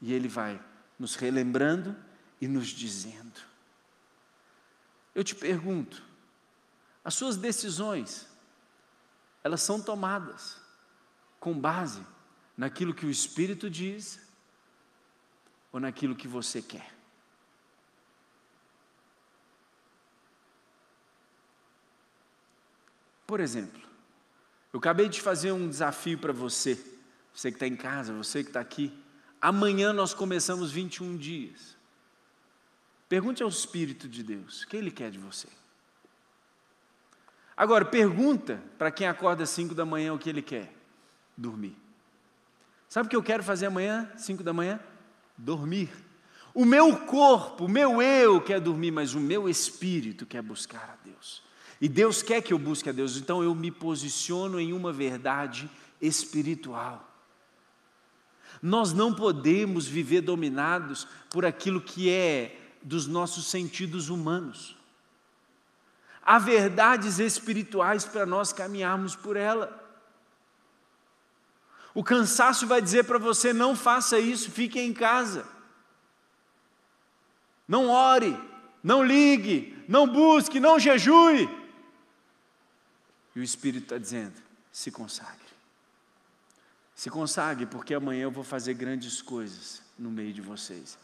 E 0.00 0.12
Ele 0.12 0.28
vai 0.28 0.60
nos 0.98 1.14
relembrando 1.14 1.96
e 2.40 2.48
nos 2.48 2.68
dizendo. 2.68 3.40
Eu 5.14 5.22
te 5.22 5.34
pergunto, 5.34 6.02
as 7.04 7.14
suas 7.14 7.36
decisões, 7.36 8.26
elas 9.44 9.62
são 9.62 9.80
tomadas 9.80 10.56
com 11.38 11.58
base 11.58 12.02
naquilo 12.56 12.94
que 12.94 13.06
o 13.06 13.10
Espírito 13.10 13.68
diz 13.68 14.20
ou 15.72 15.80
naquilo 15.80 16.14
que 16.14 16.28
você 16.28 16.60
quer. 16.60 16.92
Por 23.26 23.40
exemplo, 23.40 23.80
eu 24.72 24.78
acabei 24.78 25.08
de 25.08 25.20
fazer 25.20 25.52
um 25.52 25.68
desafio 25.68 26.18
para 26.18 26.32
você, 26.32 26.74
você 27.32 27.50
que 27.50 27.56
está 27.56 27.66
em 27.66 27.76
casa, 27.76 28.12
você 28.12 28.42
que 28.42 28.50
está 28.50 28.60
aqui. 28.60 28.92
Amanhã 29.40 29.92
nós 29.92 30.12
começamos 30.12 30.70
21 30.70 31.16
dias. 31.16 31.76
Pergunte 33.08 33.42
ao 33.42 33.48
Espírito 33.48 34.08
de 34.08 34.22
Deus, 34.22 34.62
o 34.62 34.68
que 34.68 34.76
Ele 34.76 34.90
quer 34.90 35.10
de 35.10 35.18
você? 35.18 35.48
Agora, 37.56 37.84
pergunta 37.84 38.62
para 38.78 38.90
quem 38.90 39.06
acorda 39.06 39.44
às 39.44 39.50
5 39.50 39.74
da 39.74 39.84
manhã 39.84 40.12
o 40.12 40.18
que 40.18 40.28
ele 40.28 40.42
quer: 40.42 40.72
dormir. 41.36 41.76
Sabe 42.92 43.06
o 43.06 43.08
que 43.08 43.16
eu 43.16 43.22
quero 43.22 43.42
fazer 43.42 43.64
amanhã, 43.64 44.06
5 44.18 44.42
da 44.42 44.52
manhã? 44.52 44.78
Dormir. 45.38 45.88
O 46.52 46.62
meu 46.66 46.94
corpo, 46.94 47.64
o 47.64 47.68
meu 47.68 48.02
eu 48.02 48.38
quer 48.38 48.60
dormir, 48.60 48.90
mas 48.90 49.14
o 49.14 49.18
meu 49.18 49.48
espírito 49.48 50.26
quer 50.26 50.42
buscar 50.42 50.90
a 50.90 51.02
Deus. 51.02 51.42
E 51.80 51.88
Deus 51.88 52.22
quer 52.22 52.42
que 52.42 52.52
eu 52.52 52.58
busque 52.58 52.90
a 52.90 52.92
Deus, 52.92 53.16
então 53.16 53.42
eu 53.42 53.54
me 53.54 53.70
posiciono 53.70 54.60
em 54.60 54.74
uma 54.74 54.92
verdade 54.92 55.70
espiritual. 56.02 57.10
Nós 58.60 58.92
não 58.92 59.14
podemos 59.14 59.86
viver 59.86 60.20
dominados 60.20 61.08
por 61.30 61.46
aquilo 61.46 61.80
que 61.80 62.10
é 62.10 62.60
dos 62.82 63.06
nossos 63.06 63.46
sentidos 63.46 64.10
humanos. 64.10 64.76
Há 66.22 66.38
verdades 66.38 67.18
espirituais 67.18 68.04
para 68.04 68.26
nós 68.26 68.52
caminharmos 68.52 69.16
por 69.16 69.34
ela. 69.34 69.81
O 71.94 72.02
cansaço 72.02 72.66
vai 72.66 72.80
dizer 72.80 73.04
para 73.04 73.18
você: 73.18 73.52
não 73.52 73.76
faça 73.76 74.18
isso, 74.18 74.50
fique 74.50 74.80
em 74.80 74.92
casa. 74.92 75.46
Não 77.68 77.88
ore, 77.88 78.38
não 78.82 79.02
ligue, 79.02 79.82
não 79.88 80.06
busque, 80.06 80.58
não 80.58 80.78
jejue. 80.78 81.48
E 83.34 83.40
o 83.40 83.42
Espírito 83.42 83.84
está 83.84 83.98
dizendo: 83.98 84.34
se 84.70 84.90
consagre. 84.90 85.40
Se 86.94 87.10
consagre, 87.10 87.66
porque 87.66 87.94
amanhã 87.94 88.24
eu 88.24 88.30
vou 88.30 88.44
fazer 88.44 88.74
grandes 88.74 89.20
coisas 89.20 89.82
no 89.98 90.10
meio 90.10 90.32
de 90.32 90.40
vocês. 90.40 90.98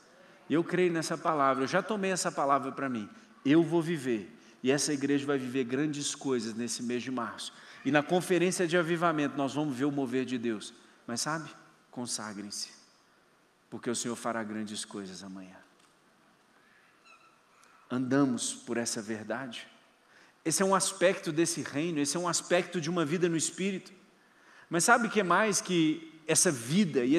E 0.48 0.55
eu 0.55 0.64
creio 0.64 0.92
nessa 0.92 1.18
palavra, 1.18 1.64
eu 1.64 1.68
já 1.68 1.83
tomei 1.83 2.11
essa 2.11 2.33
palavra 2.33 2.72
para 2.72 2.88
mim. 2.88 3.09
Eu 3.44 3.62
vou 3.62 3.83
viver 3.83 4.35
e 4.62 4.70
essa 4.70 4.92
igreja 4.92 5.27
vai 5.27 5.38
viver 5.38 5.64
grandes 5.64 6.14
coisas 6.14 6.55
nesse 6.55 6.83
mês 6.83 7.03
de 7.03 7.11
março. 7.11 7.53
E 7.84 7.90
na 7.90 8.02
conferência 8.02 8.66
de 8.66 8.76
avivamento 8.76 9.36
nós 9.36 9.54
vamos 9.54 9.76
ver 9.76 9.84
o 9.84 9.92
mover 9.92 10.24
de 10.24 10.38
Deus. 10.38 10.74
Mas 11.06 11.20
sabe? 11.20 11.50
Consagrem-se, 11.90 12.70
porque 13.70 13.90
o 13.90 13.94
Senhor 13.94 14.16
fará 14.16 14.42
grandes 14.44 14.84
coisas 14.84 15.22
amanhã. 15.22 15.56
Andamos 17.90 18.52
por 18.52 18.76
essa 18.76 19.00
verdade. 19.00 19.66
Esse 20.44 20.62
é 20.62 20.66
um 20.66 20.74
aspecto 20.74 21.32
desse 21.32 21.62
reino, 21.62 21.98
esse 21.98 22.16
é 22.16 22.20
um 22.20 22.28
aspecto 22.28 22.80
de 22.80 22.90
uma 22.90 23.04
vida 23.04 23.28
no 23.28 23.36
Espírito. 23.36 23.92
Mas 24.68 24.84
sabe 24.84 25.06
o 25.06 25.10
que 25.10 25.22
mais 25.22 25.60
que 25.60 26.20
essa 26.26 26.50
vida 26.50 27.04
e 27.04 27.16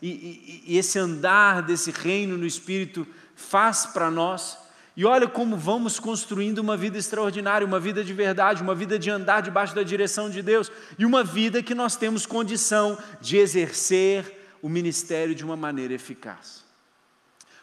e, 0.00 0.08
e, 0.08 0.64
e 0.66 0.78
esse 0.78 0.98
andar 0.98 1.62
desse 1.62 1.90
reino 1.90 2.36
no 2.36 2.46
Espírito 2.46 3.06
faz 3.34 3.86
para 3.86 4.10
nós? 4.10 4.58
E 4.98 5.04
olha 5.04 5.28
como 5.28 5.56
vamos 5.56 6.00
construindo 6.00 6.58
uma 6.58 6.76
vida 6.76 6.98
extraordinária, 6.98 7.64
uma 7.64 7.78
vida 7.78 8.02
de 8.02 8.12
verdade, 8.12 8.64
uma 8.64 8.74
vida 8.74 8.98
de 8.98 9.08
andar 9.08 9.42
debaixo 9.42 9.72
da 9.72 9.84
direção 9.84 10.28
de 10.28 10.42
Deus 10.42 10.72
e 10.98 11.06
uma 11.06 11.22
vida 11.22 11.62
que 11.62 11.72
nós 11.72 11.94
temos 11.94 12.26
condição 12.26 12.98
de 13.20 13.36
exercer 13.36 14.58
o 14.60 14.68
ministério 14.68 15.36
de 15.36 15.44
uma 15.44 15.56
maneira 15.56 15.94
eficaz. 15.94 16.64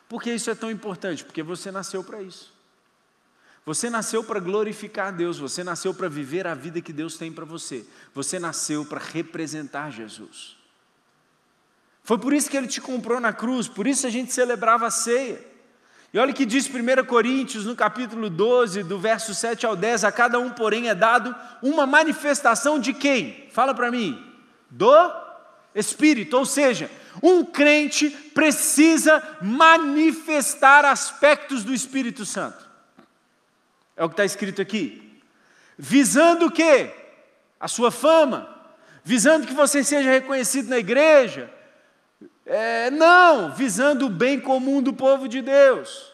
Por 0.08 0.24
que 0.24 0.34
isso 0.34 0.50
é 0.50 0.56
tão 0.56 0.71
importante? 0.71 1.26
Porque 1.26 1.43
você 1.43 1.71
nasceu 1.71 2.06
para 2.06 2.21
isso. 2.21 2.54
Você 3.65 3.89
nasceu 3.89 4.24
para 4.24 4.39
glorificar 4.39 5.13
Deus, 5.13 5.38
você 5.38 5.62
nasceu 5.62 5.93
para 5.93 6.08
viver 6.08 6.48
a 6.48 6.54
vida 6.54 6.80
que 6.80 6.93
Deus 6.93 7.17
tem 7.17 7.34
para 7.34 7.43
você. 7.43 7.86
Você 8.13 8.39
nasceu 8.39 8.86
para 8.86 9.02
representar 9.02 9.91
Jesus. 9.91 10.56
Foi 12.02 12.17
por 12.17 12.32
isso 12.32 12.50
que 12.50 12.56
ele 12.56 12.67
te 12.67 12.80
comprou 12.80 13.19
na 13.19 13.34
cruz, 13.34 13.67
por 13.67 13.86
isso 13.86 14.08
a 14.08 14.10
gente 14.10 14.32
celebrava 14.32 14.88
a 14.88 14.89
ceia. 14.89 15.54
E 16.15 16.17
olha 16.17 16.32
o 16.32 16.34
que 16.34 16.45
diz 16.45 16.65
1 16.65 17.04
Coríntios, 17.04 17.65
no 17.65 17.75
capítulo 17.75 18.30
12, 18.30 18.84
do 18.84 18.97
verso 18.97 19.36
7 19.36 19.65
ao 19.65 19.75
10: 19.75 20.06
a 20.06 20.13
cada 20.13 20.39
um, 20.39 20.49
porém, 20.49 20.88
é 20.88 20.95
dado 20.95 21.36
uma 21.62 21.86
manifestação 21.86 22.80
de 22.80 22.93
quem? 22.93 23.49
Fala 23.51 23.75
para 23.75 23.91
mim. 23.91 24.25
Do 24.69 25.12
Espírito, 25.75 26.38
ou 26.38 26.45
seja, 26.45 26.89
um 27.21 27.43
crente 27.43 28.10
precisa 28.34 29.21
manifestar 29.41 30.86
aspectos 30.86 31.65
do 31.65 31.73
Espírito 31.73 32.25
Santo. 32.25 32.65
É 33.97 34.06
o 34.06 34.08
que 34.08 34.13
está 34.13 34.23
escrito 34.23 34.62
aqui. 34.62 35.19
Visando 35.78 36.45
o 36.45 36.51
quê? 36.51 36.93
A 37.60 37.67
sua 37.67 37.91
fama. 37.91 38.47
Visando 39.04 39.45
que 39.45 39.54
você 39.54 39.84
seja 39.84 40.10
reconhecido 40.10 40.69
na 40.69 40.78
igreja. 40.78 41.54
É, 42.45 42.91
não, 42.91 43.51
visando 43.54 44.06
o 44.06 44.10
bem 44.10 44.39
comum 44.39 44.82
do 44.82 44.93
povo 44.93 45.28
de 45.28 45.41
Deus. 45.41 46.13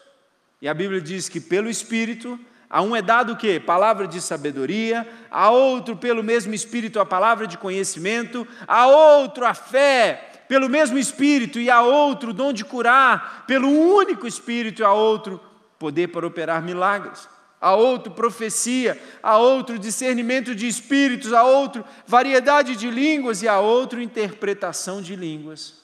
E 0.60 0.68
a 0.68 0.74
Bíblia 0.74 1.00
diz 1.00 1.28
que 1.28 1.40
pelo 1.40 1.68
Espírito, 1.68 2.40
a 2.70 2.80
um 2.80 2.96
é 2.96 3.02
dado 3.02 3.34
o 3.34 3.36
quê? 3.36 3.60
Palavra 3.60 4.06
de 4.06 4.20
sabedoria, 4.20 5.06
a 5.30 5.50
outro, 5.50 5.96
pelo 5.96 6.22
mesmo 6.22 6.54
Espírito, 6.54 6.98
a 6.98 7.04
palavra 7.04 7.46
de 7.46 7.58
conhecimento, 7.58 8.46
a 8.66 8.86
outro, 8.86 9.44
a 9.44 9.52
fé, 9.52 10.44
pelo 10.48 10.68
mesmo 10.68 10.98
Espírito, 10.98 11.60
e 11.60 11.68
a 11.68 11.82
outro, 11.82 12.30
o 12.30 12.34
dom 12.34 12.52
de 12.52 12.64
curar, 12.64 13.44
pelo 13.46 13.68
único 13.68 14.26
Espírito, 14.26 14.84
a 14.84 14.92
outro, 14.92 15.40
poder 15.78 16.08
para 16.08 16.26
operar 16.26 16.62
milagres 16.62 17.28
a 17.62 17.76
outro 17.76 18.12
profecia, 18.12 19.00
a 19.22 19.38
outro 19.38 19.78
discernimento 19.78 20.52
de 20.52 20.66
espíritos, 20.66 21.32
a 21.32 21.44
outro 21.44 21.84
variedade 22.04 22.74
de 22.74 22.90
línguas 22.90 23.40
e 23.40 23.46
a 23.46 23.60
outro 23.60 24.02
interpretação 24.02 25.00
de 25.00 25.14
línguas. 25.14 25.81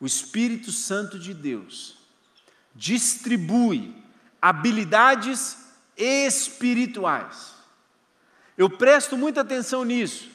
O 0.00 0.06
Espírito 0.06 0.72
Santo 0.72 1.18
de 1.18 1.34
Deus 1.34 1.98
distribui 2.74 3.94
habilidades 4.40 5.58
espirituais. 5.96 7.54
Eu 8.56 8.70
presto 8.70 9.16
muita 9.16 9.42
atenção 9.42 9.84
nisso. 9.84 10.30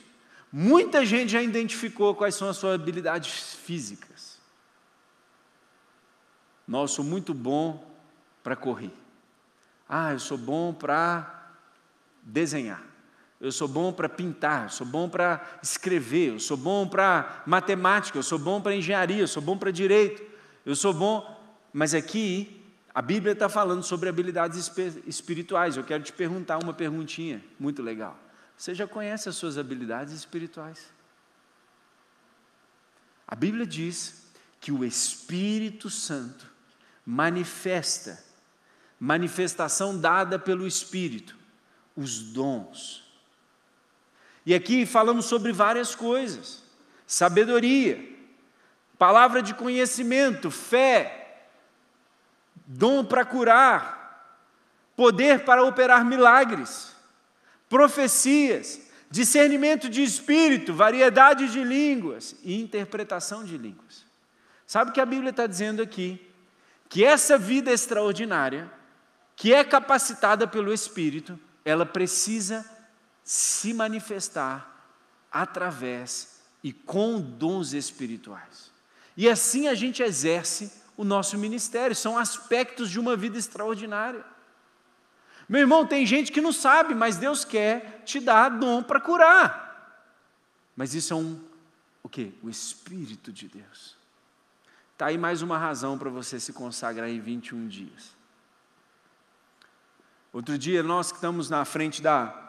Muita 0.52 1.06
gente 1.06 1.32
já 1.32 1.42
identificou 1.42 2.16
quais 2.16 2.36
são 2.36 2.48
as 2.48 2.58
suas 2.58 2.76
habilidades 2.76 3.56
físicas. 3.56 4.38
Nossa, 6.68 6.96
sou 6.96 7.06
muito 7.06 7.34
bom 7.34 7.86
para 8.44 8.56
correr. 8.56 8.94
Ah, 9.90 10.14
eu 10.14 10.20
sou 10.20 10.38
bom 10.38 10.74
para 10.74 11.52
desenhar. 12.22 12.95
Eu 13.46 13.52
sou 13.52 13.68
bom 13.68 13.94
para 13.94 14.10
pintar, 14.10 14.64
eu 14.64 14.70
sou 14.70 14.88
bom 14.88 15.08
para 15.08 15.60
escrever, 15.62 16.34
eu 16.34 16.40
sou 16.40 16.58
bom 16.58 16.88
para 16.88 17.44
matemática, 17.46 18.18
eu 18.18 18.24
sou 18.24 18.40
bom 18.40 18.60
para 18.60 18.76
engenharia, 18.76 19.20
eu 19.20 19.28
sou 19.28 19.40
bom 19.40 19.56
para 19.56 19.70
direito, 19.70 20.24
eu 20.66 20.76
sou 20.76 20.92
bom. 20.92 21.24
Mas 21.72 21.94
aqui 21.94 22.60
a 22.92 23.04
Bíblia 23.04 23.34
está 23.34 23.48
falando 23.48 23.84
sobre 23.84 24.10
habilidades 24.10 24.72
espirituais. 25.06 25.78
Eu 25.78 25.84
quero 25.84 26.02
te 26.02 26.12
perguntar 26.12 26.58
uma 26.58 26.74
perguntinha 26.74 27.40
muito 27.60 27.84
legal. 27.84 28.20
Você 28.58 28.74
já 28.74 28.88
conhece 28.88 29.30
as 29.30 29.36
suas 29.36 29.60
habilidades 29.60 30.16
espirituais? 30.16 30.92
A 33.28 33.36
Bíblia 33.36 33.68
diz 33.68 34.26
que 34.60 34.72
o 34.72 34.84
Espírito 34.84 35.88
Santo 35.88 36.52
manifesta 37.06 38.26
manifestação 39.00 39.96
dada 40.00 40.40
pelo 40.40 40.66
Espírito, 40.66 41.38
os 41.96 42.24
dons. 42.24 43.05
E 44.46 44.54
aqui 44.54 44.86
falamos 44.86 45.26
sobre 45.26 45.52
várias 45.52 45.96
coisas: 45.96 46.64
sabedoria, 47.08 48.04
palavra 48.98 49.42
de 49.42 49.54
conhecimento, 49.54 50.52
fé, 50.52 51.48
dom 52.66 53.04
para 53.04 53.26
curar, 53.26 54.40
poder 54.96 55.44
para 55.44 55.64
operar 55.64 56.06
milagres, 56.06 56.96
profecias, 57.68 58.82
discernimento 59.10 59.90
de 59.90 60.04
espírito, 60.04 60.74
variedade 60.74 61.52
de 61.52 61.64
línguas 61.64 62.36
e 62.44 62.60
interpretação 62.60 63.44
de 63.44 63.58
línguas. 63.58 64.06
Sabe 64.68 64.92
o 64.92 64.94
que 64.94 65.02
a 65.02 65.06
Bíblia 65.06 65.30
está 65.30 65.48
dizendo 65.48 65.82
aqui? 65.82 66.22
Que 66.90 67.04
essa 67.04 67.38
vida 67.38 67.72
extraordinária 67.72 68.72
que 69.36 69.54
é 69.54 69.64
capacitada 69.64 70.48
pelo 70.48 70.74
Espírito, 70.74 71.38
ela 71.64 71.86
precisa 71.86 72.66
se 73.26 73.74
manifestar 73.74 74.88
através 75.32 76.40
e 76.64 76.72
com 76.72 77.20
dons 77.20 77.74
espirituais. 77.74 78.72
E 79.18 79.28
assim 79.28 79.68
a 79.68 79.74
gente 79.74 80.02
exerce 80.04 80.72
o 80.96 81.04
nosso 81.04 81.38
ministério, 81.38 81.96
são 81.96 82.18
aspectos 82.18 82.90
de 82.90 83.00
uma 83.00 83.18
vida 83.18 83.38
extraordinária. 83.38 84.24
Meu 85.50 85.62
irmão, 85.62 85.86
tem 85.86 86.06
gente 86.06 86.32
que 86.32 86.40
não 86.40 86.54
sabe, 86.54 86.96
mas 86.96 87.18
Deus 87.18 87.44
quer 87.44 88.04
te 88.06 88.20
dar 88.20 88.50
dom 88.50 88.82
para 88.82 89.02
curar. 89.02 90.06
Mas 90.76 90.94
isso 90.94 91.14
é 91.14 91.18
um 91.18 91.40
o 92.02 92.10
quê? 92.10 92.32
O 92.44 92.50
espírito 92.50 93.34
de 93.34 93.48
Deus. 93.48 93.98
Tá 94.96 95.08
aí 95.08 95.18
mais 95.18 95.42
uma 95.42 95.58
razão 95.58 95.98
para 95.98 96.10
você 96.10 96.40
se 96.40 96.54
consagrar 96.54 97.10
em 97.10 97.20
21 97.20 97.68
dias. 97.68 98.16
Outro 100.32 100.56
dia, 100.56 100.84
nós 100.84 101.12
que 101.12 101.18
estamos 101.18 101.50
na 101.50 101.66
frente 101.66 102.04
da, 102.04 102.45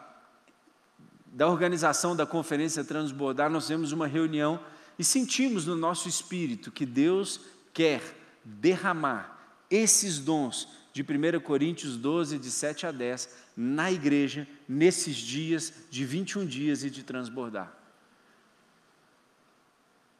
da 1.31 1.47
organização 1.47 2.15
da 2.15 2.25
conferência 2.25 2.83
Transbordar, 2.83 3.49
nós 3.49 3.67
temos 3.67 3.91
uma 3.91 4.07
reunião 4.07 4.59
e 4.97 5.03
sentimos 5.03 5.65
no 5.65 5.75
nosso 5.75 6.09
espírito 6.09 6.71
que 6.71 6.85
Deus 6.85 7.41
quer 7.73 8.01
derramar 8.43 9.37
esses 9.69 10.19
dons 10.19 10.67
de 10.93 11.03
1 11.03 11.39
Coríntios 11.41 11.95
12, 11.95 12.39
de 12.39 12.49
7 12.49 12.87
a 12.87 12.91
10, 12.91 13.29
na 13.55 13.91
igreja, 13.91 14.47
nesses 14.67 15.15
dias 15.15 15.71
de 15.91 16.03
21 16.05 16.45
dias 16.45 16.83
e 16.83 16.89
de 16.89 17.03
transbordar. 17.03 17.71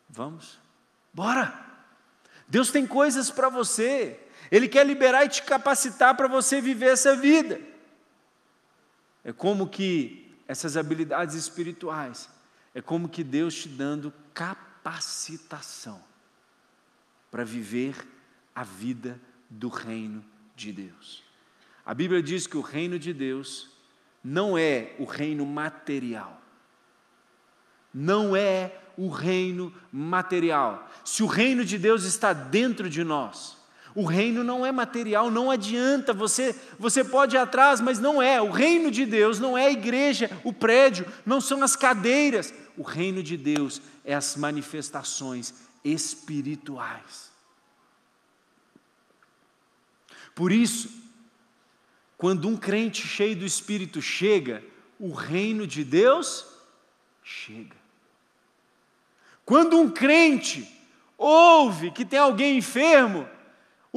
Vamos? 0.10 0.60
Bora! 1.14 1.66
Deus 2.48 2.72
tem 2.72 2.86
coisas 2.86 3.32
para 3.32 3.50
você. 3.50 4.20
Ele 4.52 4.68
quer 4.68 4.86
liberar 4.86 5.26
e 5.26 5.30
te 5.30 5.44
capacitar 5.44 6.16
para 6.16 6.28
você 6.28 6.62
viver 6.62 6.92
essa 6.92 7.16
vida. 7.16 7.60
É 9.24 9.34
como 9.34 9.68
que 9.68 10.27
essas 10.48 10.78
habilidades 10.78 11.36
espirituais, 11.36 12.30
é 12.74 12.82
como 12.82 13.10
que 13.10 13.24
Deus 13.24 13.56
te 13.56 13.70
dando 13.70 14.14
capacitação 14.34 16.02
para 17.30 17.44
viver 17.44 18.08
a 18.56 18.64
vida 18.64 19.20
do 19.50 19.70
reino 19.70 20.24
de 20.56 20.72
Deus. 20.72 21.24
A 21.86 21.94
Bíblia 21.94 22.22
diz 22.22 22.48
que 22.48 22.58
o 22.58 22.62
reino 22.62 22.98
de 22.98 23.14
Deus 23.14 23.70
não 24.24 24.58
é 24.58 24.96
o 25.00 25.06
reino 25.06 25.46
material. 25.46 26.42
Não 27.94 28.36
é 28.36 28.78
o 28.98 29.10
reino 29.10 29.74
material. 29.92 30.90
Se 31.06 31.24
o 31.24 31.28
reino 31.28 31.64
de 31.64 31.78
Deus 31.78 32.04
está 32.04 32.34
dentro 32.34 32.90
de 32.90 33.04
nós, 33.04 33.58
o 33.96 34.06
reino 34.06 34.44
não 34.44 34.66
é 34.66 34.72
material, 34.72 35.32
não 35.32 35.50
adianta, 35.50 36.14
você, 36.14 36.56
você 36.78 37.04
pode 37.04 37.36
ir 37.36 37.40
atrás, 37.40 37.82
mas 37.82 38.00
não 38.00 38.22
é. 38.22 38.42
O 38.42 38.52
reino 38.52 38.92
de 38.92 39.06
Deus 39.06 39.40
não 39.40 39.58
é 39.58 39.66
a 39.66 39.72
igreja, 39.72 40.30
o 40.44 40.54
prédio, 40.54 41.06
não 41.26 41.42
são 41.42 41.64
as 41.64 41.76
cadeiras. 41.76 42.54
O 42.78 42.84
reino 42.84 43.24
de 43.24 43.36
Deus 43.36 43.82
é 44.06 44.14
as 44.14 44.36
manifestações 44.36 45.54
espirituais. 45.84 47.32
Por 50.36 50.52
isso, 50.52 50.90
quando 52.18 52.48
um 52.48 52.56
crente 52.56 53.08
cheio 53.08 53.36
do 53.36 53.46
Espírito 53.46 54.02
chega, 54.02 54.64
o 55.00 55.12
reino 55.12 55.66
de 55.66 55.84
Deus 55.84 56.46
chega. 57.24 57.76
Quando 59.44 59.80
um 59.80 59.90
crente 59.90 60.68
ouve 61.18 61.90
que 61.90 62.06
tem 62.06 62.20
alguém 62.20 62.58
enfermo, 62.58 63.28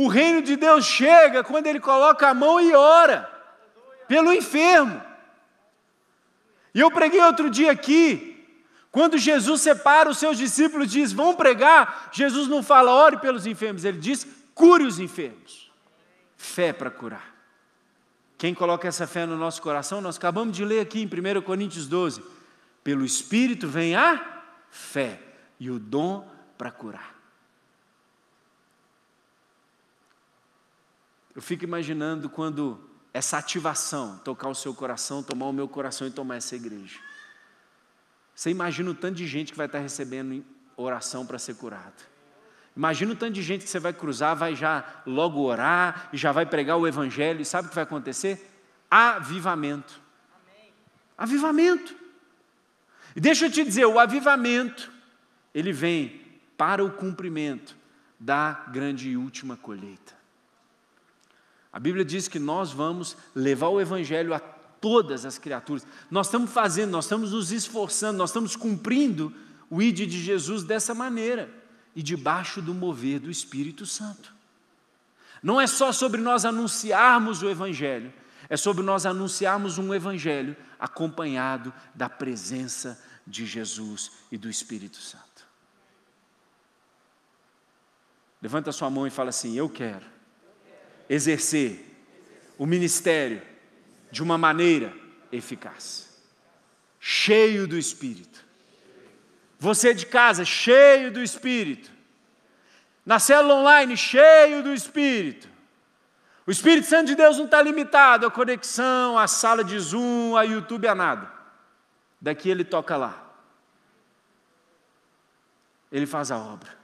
o 0.03 0.09
reino 0.09 0.41
de 0.41 0.57
Deus 0.57 0.87
chega 0.87 1.45
quando 1.45 1.67
ele 1.67 1.79
coloca 1.79 2.27
a 2.27 2.33
mão 2.33 2.59
e 2.59 2.75
ora 2.75 3.31
pelo 4.09 4.33
enfermo. 4.33 5.03
E 6.75 6.81
eu 6.81 6.91
preguei 6.91 7.21
outro 7.21 7.51
dia 7.51 7.71
aqui 7.71 8.27
Quando 8.91 9.19
Jesus 9.19 9.61
separa 9.61 10.09
os 10.09 10.19
seus 10.19 10.39
discípulos 10.39 10.87
e 10.87 11.01
diz: 11.01 11.13
Vão 11.13 11.37
pregar, 11.37 12.09
Jesus 12.13 12.49
não 12.49 12.63
fala, 12.63 12.91
ore 12.91 13.19
pelos 13.19 13.47
enfermos, 13.47 13.85
ele 13.85 13.99
diz: 13.99 14.27
cure 14.55 14.85
os 14.85 14.99
enfermos. 14.99 15.71
Fé 16.37 16.73
para 16.73 16.91
curar. 16.91 17.35
Quem 18.39 18.55
coloca 18.55 18.89
essa 18.89 19.07
fé 19.07 19.27
no 19.27 19.37
nosso 19.37 19.61
coração? 19.61 20.01
Nós 20.01 20.17
acabamos 20.17 20.57
de 20.57 20.65
ler 20.65 20.81
aqui 20.81 21.03
em 21.03 21.07
1 21.07 21.43
Coríntios 21.43 21.87
12: 21.87 22.23
Pelo 22.83 23.05
Espírito 23.05 23.69
vem 23.69 23.95
a 23.95 24.43
fé 24.71 25.21
e 25.61 25.71
o 25.71 25.79
dom 25.79 26.27
para 26.57 26.71
curar. 26.71 27.19
Eu 31.40 31.42
fico 31.42 31.64
imaginando 31.64 32.29
quando 32.29 32.79
essa 33.14 33.38
ativação 33.38 34.20
tocar 34.22 34.50
o 34.50 34.55
seu 34.55 34.74
coração, 34.74 35.22
tomar 35.22 35.46
o 35.46 35.55
meu 35.55 35.66
coração 35.66 36.07
e 36.07 36.11
tomar 36.11 36.37
essa 36.37 36.55
igreja. 36.55 37.00
Você 38.35 38.50
imagina 38.50 38.90
o 38.90 38.94
tanto 38.94 39.14
de 39.14 39.26
gente 39.26 39.53
que 39.53 39.57
vai 39.57 39.64
estar 39.64 39.79
recebendo 39.79 40.44
oração 40.76 41.24
para 41.24 41.38
ser 41.38 41.55
curado. 41.55 42.05
Imagina 42.76 43.14
o 43.14 43.16
tanto 43.16 43.33
de 43.33 43.42
gente 43.42 43.64
que 43.64 43.70
você 43.70 43.79
vai 43.79 43.94
cruzar, 43.94 44.37
vai 44.37 44.55
já 44.55 44.85
logo 45.07 45.40
orar 45.40 46.11
e 46.12 46.18
já 46.18 46.31
vai 46.31 46.44
pregar 46.44 46.76
o 46.76 46.87
evangelho. 46.87 47.40
E 47.40 47.44
sabe 47.46 47.68
o 47.68 47.70
que 47.70 47.74
vai 47.74 47.85
acontecer? 47.85 48.46
Avivamento. 48.90 49.98
Amém. 50.42 50.70
Avivamento. 51.16 51.96
E 53.16 53.20
deixa 53.20 53.46
eu 53.46 53.50
te 53.50 53.64
dizer, 53.64 53.87
o 53.87 53.98
avivamento, 53.98 54.92
ele 55.55 55.72
vem 55.72 56.20
para 56.59 56.85
o 56.85 56.90
cumprimento 56.90 57.74
da 58.20 58.66
grande 58.70 59.09
e 59.09 59.16
última 59.16 59.57
colheita. 59.57 60.19
A 61.72 61.78
Bíblia 61.78 62.04
diz 62.04 62.26
que 62.26 62.38
nós 62.38 62.72
vamos 62.72 63.16
levar 63.35 63.68
o 63.68 63.80
Evangelho 63.80 64.35
a 64.35 64.40
todas 64.40 65.24
as 65.24 65.38
criaturas. 65.38 65.87
Nós 66.11 66.26
estamos 66.26 66.50
fazendo, 66.50 66.90
nós 66.90 67.04
estamos 67.04 67.33
nos 67.33 67.52
esforçando, 67.52 68.18
nós 68.18 68.30
estamos 68.30 68.56
cumprindo 68.56 69.33
o 69.68 69.80
ID 69.80 69.98
de 70.09 70.20
Jesus 70.20 70.64
dessa 70.64 70.94
maneira 70.94 71.48
e 71.94 72.02
debaixo 72.02 72.61
do 72.61 72.74
mover 72.74 73.20
do 73.20 73.30
Espírito 73.30 73.87
Santo. 73.87 74.35
Não 75.42 75.61
é 75.61 75.66
só 75.66 75.92
sobre 75.92 76.20
nós 76.20 76.44
anunciarmos 76.44 77.42
o 77.42 77.48
Evangelho, 77.48 78.12
é 78.48 78.56
sobre 78.56 78.83
nós 78.83 79.06
anunciarmos 79.06 79.78
um 79.78 79.94
Evangelho 79.94 80.56
acompanhado 80.78 81.72
da 81.94 82.09
presença 82.09 83.00
de 83.24 83.46
Jesus 83.46 84.11
e 84.33 84.37
do 84.37 84.50
Espírito 84.50 84.96
Santo. 84.96 85.46
Levanta 88.42 88.72
sua 88.72 88.90
mão 88.90 89.06
e 89.06 89.11
fala 89.11 89.30
assim: 89.30 89.56
Eu 89.56 89.68
quero 89.68 90.19
exercer 91.11 91.85
o 92.57 92.64
ministério 92.64 93.42
de 94.12 94.23
uma 94.23 94.38
maneira 94.38 94.94
eficaz, 95.33 96.09
cheio 97.01 97.66
do 97.66 97.77
Espírito. 97.77 98.44
Você 99.59 99.92
de 99.92 100.07
casa, 100.07 100.44
cheio 100.44 101.11
do 101.11 101.20
Espírito. 101.20 101.90
Na 103.05 103.18
célula 103.18 103.55
online, 103.55 103.96
cheio 103.96 104.62
do 104.62 104.73
Espírito. 104.73 105.49
O 106.46 106.51
Espírito 106.51 106.87
Santo 106.87 107.09
de 107.09 107.16
Deus 107.16 107.37
não 107.37 107.44
está 107.46 107.61
limitado 107.61 108.27
à 108.27 108.31
conexão, 108.31 109.18
à 109.18 109.27
sala 109.27 109.64
de 109.64 109.79
Zoom, 109.79 110.37
a 110.37 110.44
YouTube, 110.44 110.87
a 110.87 110.94
nada. 110.94 111.31
Daqui 112.20 112.49
ele 112.49 112.64
toca 112.64 112.96
lá. 112.96 113.35
Ele 115.90 116.07
faz 116.07 116.31
a 116.31 116.38
obra. 116.38 116.80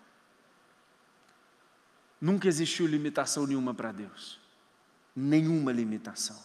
Nunca 2.21 2.49
existiu 2.49 2.87
limitação 2.87 3.47
nenhuma 3.47 3.75
para 3.75 3.93
Deus. 3.93 4.41
Nenhuma 5.15 5.73
limitação. 5.73 6.41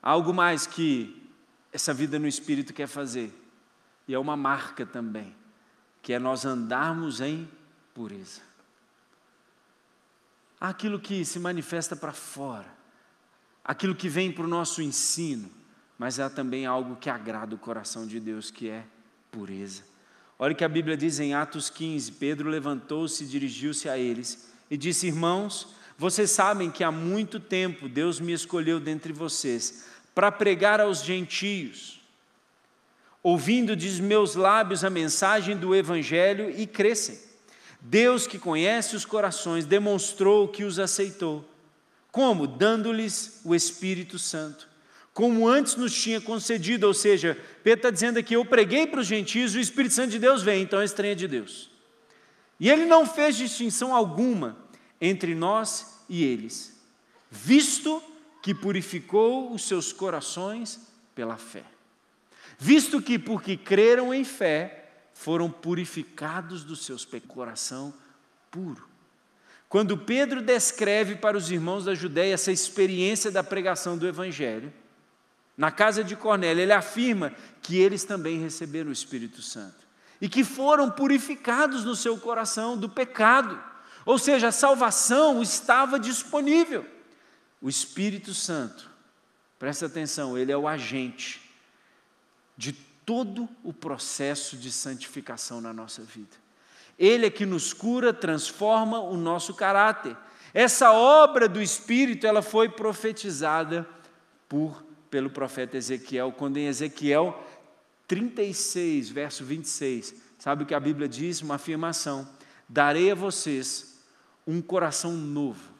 Algo 0.00 0.32
mais 0.32 0.66
que 0.66 1.30
essa 1.72 1.94
vida 1.94 2.18
no 2.18 2.28
Espírito 2.28 2.72
quer 2.72 2.86
fazer, 2.86 3.32
e 4.06 4.14
é 4.14 4.18
uma 4.18 4.36
marca 4.36 4.84
também, 4.84 5.34
que 6.02 6.12
é 6.12 6.18
nós 6.18 6.44
andarmos 6.44 7.20
em 7.20 7.48
pureza. 7.94 8.42
Aquilo 10.60 11.00
que 11.00 11.24
se 11.24 11.38
manifesta 11.38 11.96
para 11.96 12.12
fora, 12.12 12.66
aquilo 13.64 13.94
que 13.94 14.08
vem 14.08 14.30
para 14.30 14.44
o 14.44 14.48
nosso 14.48 14.82
ensino, 14.82 15.50
mas 15.98 16.20
há 16.20 16.28
também 16.28 16.66
algo 16.66 16.96
que 16.96 17.08
agrada 17.08 17.54
o 17.54 17.58
coração 17.58 18.06
de 18.06 18.20
Deus, 18.20 18.50
que 18.50 18.68
é 18.68 18.84
pureza. 19.30 19.84
Olha 20.38 20.52
o 20.52 20.56
que 20.56 20.64
a 20.64 20.68
Bíblia 20.68 20.96
diz 20.96 21.20
em 21.20 21.34
Atos 21.34 21.70
15: 21.70 22.12
Pedro 22.12 22.48
levantou-se 22.48 23.24
e 23.24 23.26
dirigiu-se 23.26 23.88
a 23.88 23.96
eles 23.96 24.51
e 24.72 24.76
disse: 24.78 25.06
Irmãos, 25.06 25.68
vocês 25.98 26.30
sabem 26.30 26.70
que 26.70 26.82
há 26.82 26.90
muito 26.90 27.38
tempo 27.38 27.90
Deus 27.90 28.18
me 28.18 28.32
escolheu 28.32 28.80
dentre 28.80 29.12
vocês 29.12 29.84
para 30.14 30.32
pregar 30.32 30.80
aos 30.80 31.04
gentios, 31.04 32.00
ouvindo 33.22 33.76
de 33.76 34.00
meus 34.00 34.34
lábios 34.34 34.82
a 34.82 34.88
mensagem 34.88 35.58
do 35.58 35.74
Evangelho 35.74 36.50
e 36.58 36.66
crescem. 36.66 37.18
Deus, 37.82 38.26
que 38.26 38.38
conhece 38.38 38.96
os 38.96 39.04
corações, 39.04 39.66
demonstrou 39.66 40.48
que 40.48 40.64
os 40.64 40.78
aceitou. 40.78 41.44
Como? 42.10 42.46
Dando-lhes 42.46 43.42
o 43.44 43.54
Espírito 43.54 44.18
Santo. 44.18 44.66
Como 45.12 45.46
antes 45.46 45.76
nos 45.76 45.92
tinha 45.92 46.18
concedido, 46.18 46.86
ou 46.86 46.94
seja, 46.94 47.38
Pedro 47.62 47.80
está 47.80 47.90
dizendo 47.90 48.18
aqui: 48.18 48.32
eu 48.32 48.44
preguei 48.46 48.86
para 48.86 49.00
os 49.00 49.06
gentios, 49.06 49.54
o 49.54 49.60
Espírito 49.60 49.94
Santo 49.94 50.12
de 50.12 50.18
Deus 50.18 50.42
vem, 50.42 50.62
então 50.62 50.80
é 50.80 50.84
estranha 50.86 51.14
de 51.14 51.28
Deus. 51.28 51.70
E 52.58 52.70
ele 52.70 52.86
não 52.86 53.04
fez 53.04 53.36
distinção 53.36 53.94
alguma 53.94 54.61
entre 55.04 55.34
nós 55.34 55.98
e 56.08 56.22
eles, 56.22 56.80
visto 57.28 58.00
que 58.40 58.54
purificou 58.54 59.52
os 59.52 59.64
seus 59.64 59.92
corações 59.92 60.80
pela 61.12 61.36
fé. 61.36 61.64
Visto 62.56 63.02
que, 63.02 63.18
porque 63.18 63.56
creram 63.56 64.14
em 64.14 64.22
fé, 64.22 64.90
foram 65.12 65.50
purificados 65.50 66.62
do 66.62 66.76
seu 66.76 66.96
coração 67.26 67.92
puro. 68.48 68.88
Quando 69.68 69.98
Pedro 69.98 70.40
descreve 70.40 71.16
para 71.16 71.36
os 71.36 71.50
irmãos 71.50 71.84
da 71.84 71.94
Judéia 71.94 72.34
essa 72.34 72.52
experiência 72.52 73.30
da 73.30 73.42
pregação 73.42 73.98
do 73.98 74.06
Evangelho, 74.06 74.72
na 75.56 75.72
casa 75.72 76.04
de 76.04 76.14
Cornélio, 76.14 76.62
ele 76.62 76.72
afirma 76.72 77.32
que 77.60 77.76
eles 77.76 78.04
também 78.04 78.38
receberam 78.38 78.90
o 78.90 78.92
Espírito 78.92 79.42
Santo 79.42 79.82
e 80.20 80.28
que 80.28 80.44
foram 80.44 80.88
purificados 80.88 81.84
no 81.84 81.96
seu 81.96 82.16
coração 82.16 82.76
do 82.76 82.88
pecado. 82.88 83.71
Ou 84.04 84.18
seja, 84.18 84.48
a 84.48 84.52
salvação 84.52 85.42
estava 85.42 85.98
disponível. 85.98 86.84
O 87.60 87.68
Espírito 87.68 88.34
Santo, 88.34 88.90
presta 89.58 89.86
atenção, 89.86 90.36
ele 90.36 90.50
é 90.50 90.56
o 90.56 90.66
agente 90.66 91.40
de 92.56 92.72
todo 92.72 93.48
o 93.62 93.72
processo 93.72 94.56
de 94.56 94.70
santificação 94.70 95.60
na 95.60 95.72
nossa 95.72 96.02
vida. 96.02 96.36
Ele 96.98 97.26
é 97.26 97.30
que 97.30 97.46
nos 97.46 97.72
cura, 97.72 98.12
transforma 98.12 99.00
o 99.00 99.16
nosso 99.16 99.54
caráter. 99.54 100.16
Essa 100.52 100.92
obra 100.92 101.48
do 101.48 101.62
Espírito, 101.62 102.26
ela 102.26 102.42
foi 102.42 102.68
profetizada 102.68 103.88
por 104.48 104.84
pelo 105.12 105.28
profeta 105.28 105.76
Ezequiel, 105.76 106.32
quando 106.32 106.56
em 106.56 106.68
Ezequiel 106.68 107.38
36, 108.08 109.10
verso 109.10 109.44
26, 109.44 110.14
sabe 110.38 110.62
o 110.62 110.66
que 110.66 110.74
a 110.74 110.80
Bíblia 110.80 111.06
diz? 111.06 111.42
Uma 111.42 111.56
afirmação: 111.56 112.26
Darei 112.66 113.10
a 113.10 113.14
vocês 113.14 113.91
um 114.46 114.60
coração 114.60 115.12
novo, 115.12 115.70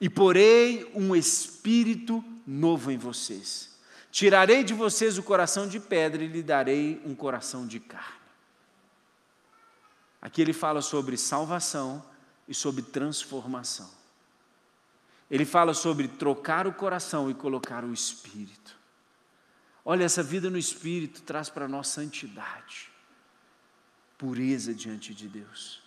e 0.00 0.08
porei 0.08 0.90
um 0.94 1.14
espírito 1.14 2.24
novo 2.46 2.90
em 2.90 2.98
vocês. 2.98 3.76
Tirarei 4.10 4.64
de 4.64 4.74
vocês 4.74 5.18
o 5.18 5.22
coração 5.22 5.68
de 5.68 5.78
pedra 5.78 6.22
e 6.22 6.28
lhe 6.28 6.42
darei 6.42 7.00
um 7.04 7.14
coração 7.14 7.66
de 7.66 7.80
carne. 7.80 8.18
Aqui 10.20 10.40
ele 10.40 10.52
fala 10.52 10.80
sobre 10.80 11.16
salvação 11.16 12.04
e 12.46 12.54
sobre 12.54 12.82
transformação. 12.82 13.90
Ele 15.30 15.44
fala 15.44 15.74
sobre 15.74 16.08
trocar 16.08 16.66
o 16.66 16.72
coração 16.72 17.30
e 17.30 17.34
colocar 17.34 17.84
o 17.84 17.92
espírito. 17.92 18.78
Olha, 19.84 20.04
essa 20.04 20.22
vida 20.22 20.50
no 20.50 20.58
Espírito 20.58 21.22
traz 21.22 21.48
para 21.48 21.66
nós 21.66 21.88
santidade, 21.88 22.90
pureza 24.18 24.74
diante 24.74 25.14
de 25.14 25.26
Deus. 25.26 25.82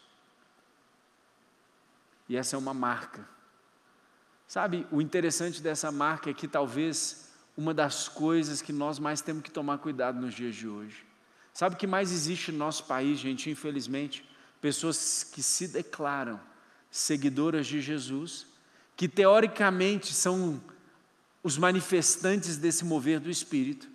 E 2.32 2.38
essa 2.38 2.56
é 2.56 2.60
uma 2.60 2.74
marca. 2.74 3.28
Sabe, 4.48 4.88
o 4.90 5.02
interessante 5.02 5.62
dessa 5.62 5.92
marca 5.92 6.30
é 6.30 6.34
que 6.34 6.48
talvez 6.48 7.30
uma 7.58 7.74
das 7.74 8.08
coisas 8.08 8.62
que 8.62 8.72
nós 8.72 9.00
mais 9.00 9.20
temos 9.20 9.44
que 9.44 9.52
tomar 9.52 9.80
cuidado 9.80 10.18
nos 10.18 10.34
dias 10.34 10.56
de 10.56 10.66
hoje. 10.66 11.06
Sabe 11.54 11.76
o 11.76 11.78
que 11.78 11.86
mais 11.86 12.10
existe 12.10 12.50
no 12.50 12.58
nosso 12.58 12.86
país, 12.86 13.20
gente, 13.20 13.50
infelizmente? 13.50 14.24
Pessoas 14.62 15.26
que 15.26 15.44
se 15.44 15.68
declaram 15.68 16.40
seguidoras 16.90 17.68
de 17.68 17.82
Jesus, 17.82 18.48
que 18.96 19.10
teoricamente 19.10 20.14
são 20.14 20.64
os 21.44 21.58
manifestantes 21.58 22.56
desse 22.56 22.86
mover 22.86 23.20
do 23.20 23.30
Espírito, 23.30 23.90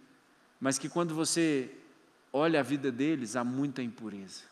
mas 0.61 0.77
que 0.77 0.91
quando 0.91 1.15
você 1.15 1.71
olha 2.31 2.61
a 2.61 2.63
vida 2.63 2.93
deles, 2.93 3.35
há 3.35 3.43
muita 3.43 3.83
impureza. 3.83 4.43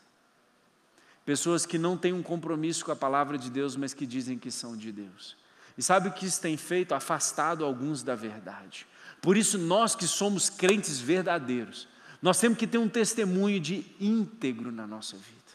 Pessoas 1.25 1.65
que 1.65 1.79
não 1.79 1.97
têm 1.97 2.13
um 2.13 2.23
compromisso 2.23 2.85
com 2.85 2.93
a 2.93 2.97
palavra 2.97 3.39
de 3.39 3.51
Deus, 3.51 3.77
mas 3.77 3.95
que 3.95 4.07
dizem 4.07 4.39
que 4.39 4.51
são 4.51 4.77
de 4.77 4.93
Deus. 4.93 5.37
E 5.77 5.83
sabe 5.83 6.09
o 6.09 6.13
que 6.13 6.27
isso 6.27 6.41
tem 6.41 6.57
feito? 6.57 6.95
Afastado 6.95 7.65
alguns 7.65 8.03
da 8.03 8.15
verdade. 8.15 8.87
Por 9.23 9.37
isso, 9.37 9.57
nós 9.57 9.97
que 9.97 10.07
somos 10.07 10.51
crentes 10.51 11.01
verdadeiros, 11.01 11.89
Nós 12.25 12.41
temos 12.41 12.57
que 12.57 12.67
ter 12.67 12.79
um 12.79 12.89
testemunho 12.89 13.61
de 13.61 13.85
íntegro 14.01 14.73
na 14.73 14.87
nossa 14.87 15.15
vida. 15.15 15.53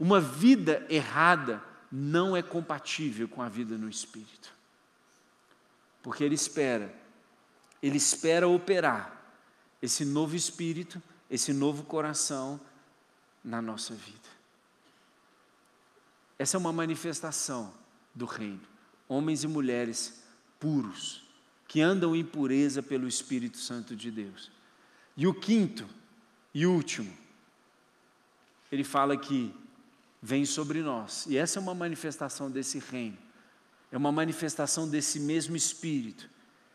Uma 0.00 0.18
vida 0.18 0.86
errada 0.88 1.62
não 1.92 2.34
é 2.34 2.42
compatível 2.42 3.28
com 3.28 3.42
a 3.42 3.50
vida 3.50 3.76
no 3.76 3.86
Espírito. 3.86 4.50
Porque 6.02 6.24
Ele 6.24 6.34
espera, 6.34 6.90
Ele 7.82 7.98
espera 7.98 8.48
operar 8.48 9.14
esse 9.82 10.06
novo 10.06 10.34
Espírito, 10.34 11.02
esse 11.30 11.52
novo 11.52 11.82
coração 11.82 12.58
na 13.44 13.60
nossa 13.60 13.92
vida. 13.92 14.27
Essa 16.38 16.56
é 16.56 16.58
uma 16.58 16.72
manifestação 16.72 17.74
do 18.14 18.24
Reino. 18.24 18.60
Homens 19.08 19.42
e 19.42 19.48
mulheres 19.48 20.22
puros, 20.60 21.22
que 21.66 21.80
andam 21.80 22.14
em 22.14 22.24
pureza 22.24 22.82
pelo 22.82 23.08
Espírito 23.08 23.58
Santo 23.58 23.96
de 23.96 24.10
Deus. 24.10 24.50
E 25.16 25.26
o 25.26 25.34
quinto 25.34 25.86
e 26.54 26.64
último, 26.66 27.12
ele 28.70 28.84
fala 28.84 29.16
que 29.16 29.54
vem 30.22 30.44
sobre 30.44 30.82
nós. 30.82 31.26
E 31.26 31.36
essa 31.36 31.58
é 31.58 31.62
uma 31.62 31.74
manifestação 31.74 32.50
desse 32.50 32.78
reino. 32.78 33.18
É 33.90 33.96
uma 33.96 34.12
manifestação 34.12 34.88
desse 34.88 35.18
mesmo 35.18 35.56
Espírito 35.56 36.28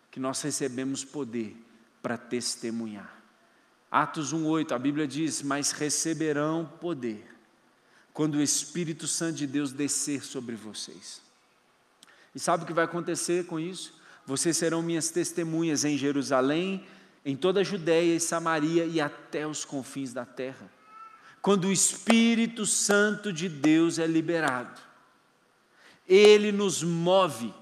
que 0.09 0.20
nós 0.20 0.41
recebemos 0.41 1.03
poder 1.03 1.55
para 2.01 2.18
testemunhar. 2.18 3.22
Atos 3.89 4.34
1:8, 4.34 4.74
a 4.74 4.80
Bíblia 4.80 5.07
diz: 5.07 5.41
"Mas 5.41 5.72
receberão 5.72 6.66
poder 6.82 7.34
quando 8.14 8.36
o 8.36 8.41
Espírito 8.41 9.07
Santo 9.07 9.38
de 9.38 9.47
Deus 9.47 9.72
descer 9.72 10.24
sobre 10.24 10.55
vocês". 10.55 11.22
E 12.36 12.39
sabe 12.39 12.64
o 12.64 12.68
que 12.68 12.74
vai 12.74 12.86
acontecer 12.86 13.45
com 13.45 13.59
isso? 13.59 13.93
Vocês 14.26 14.55
serão 14.55 14.82
minhas 14.82 15.09
testemunhas 15.09 15.84
em 15.84 15.97
Jerusalém, 15.97 16.86
em 17.26 17.36
toda 17.36 17.59
a 17.59 17.64
Judéia 17.64 18.16
e 18.16 18.20
Samaria 18.20 18.86
e 18.86 19.01
até 19.01 19.45
os 19.45 19.66
confins 19.66 20.14
da 20.14 20.26
terra 20.26 20.70
quando 21.43 21.66
o 21.66 21.74
Espírito 21.74 22.66
Santo 22.66 23.34
de 23.34 23.49
Deus 23.49 23.99
é 23.99 24.07
liberado. 24.07 24.80
Ele 26.07 26.53
nos 26.53 26.82
move, 26.82 27.53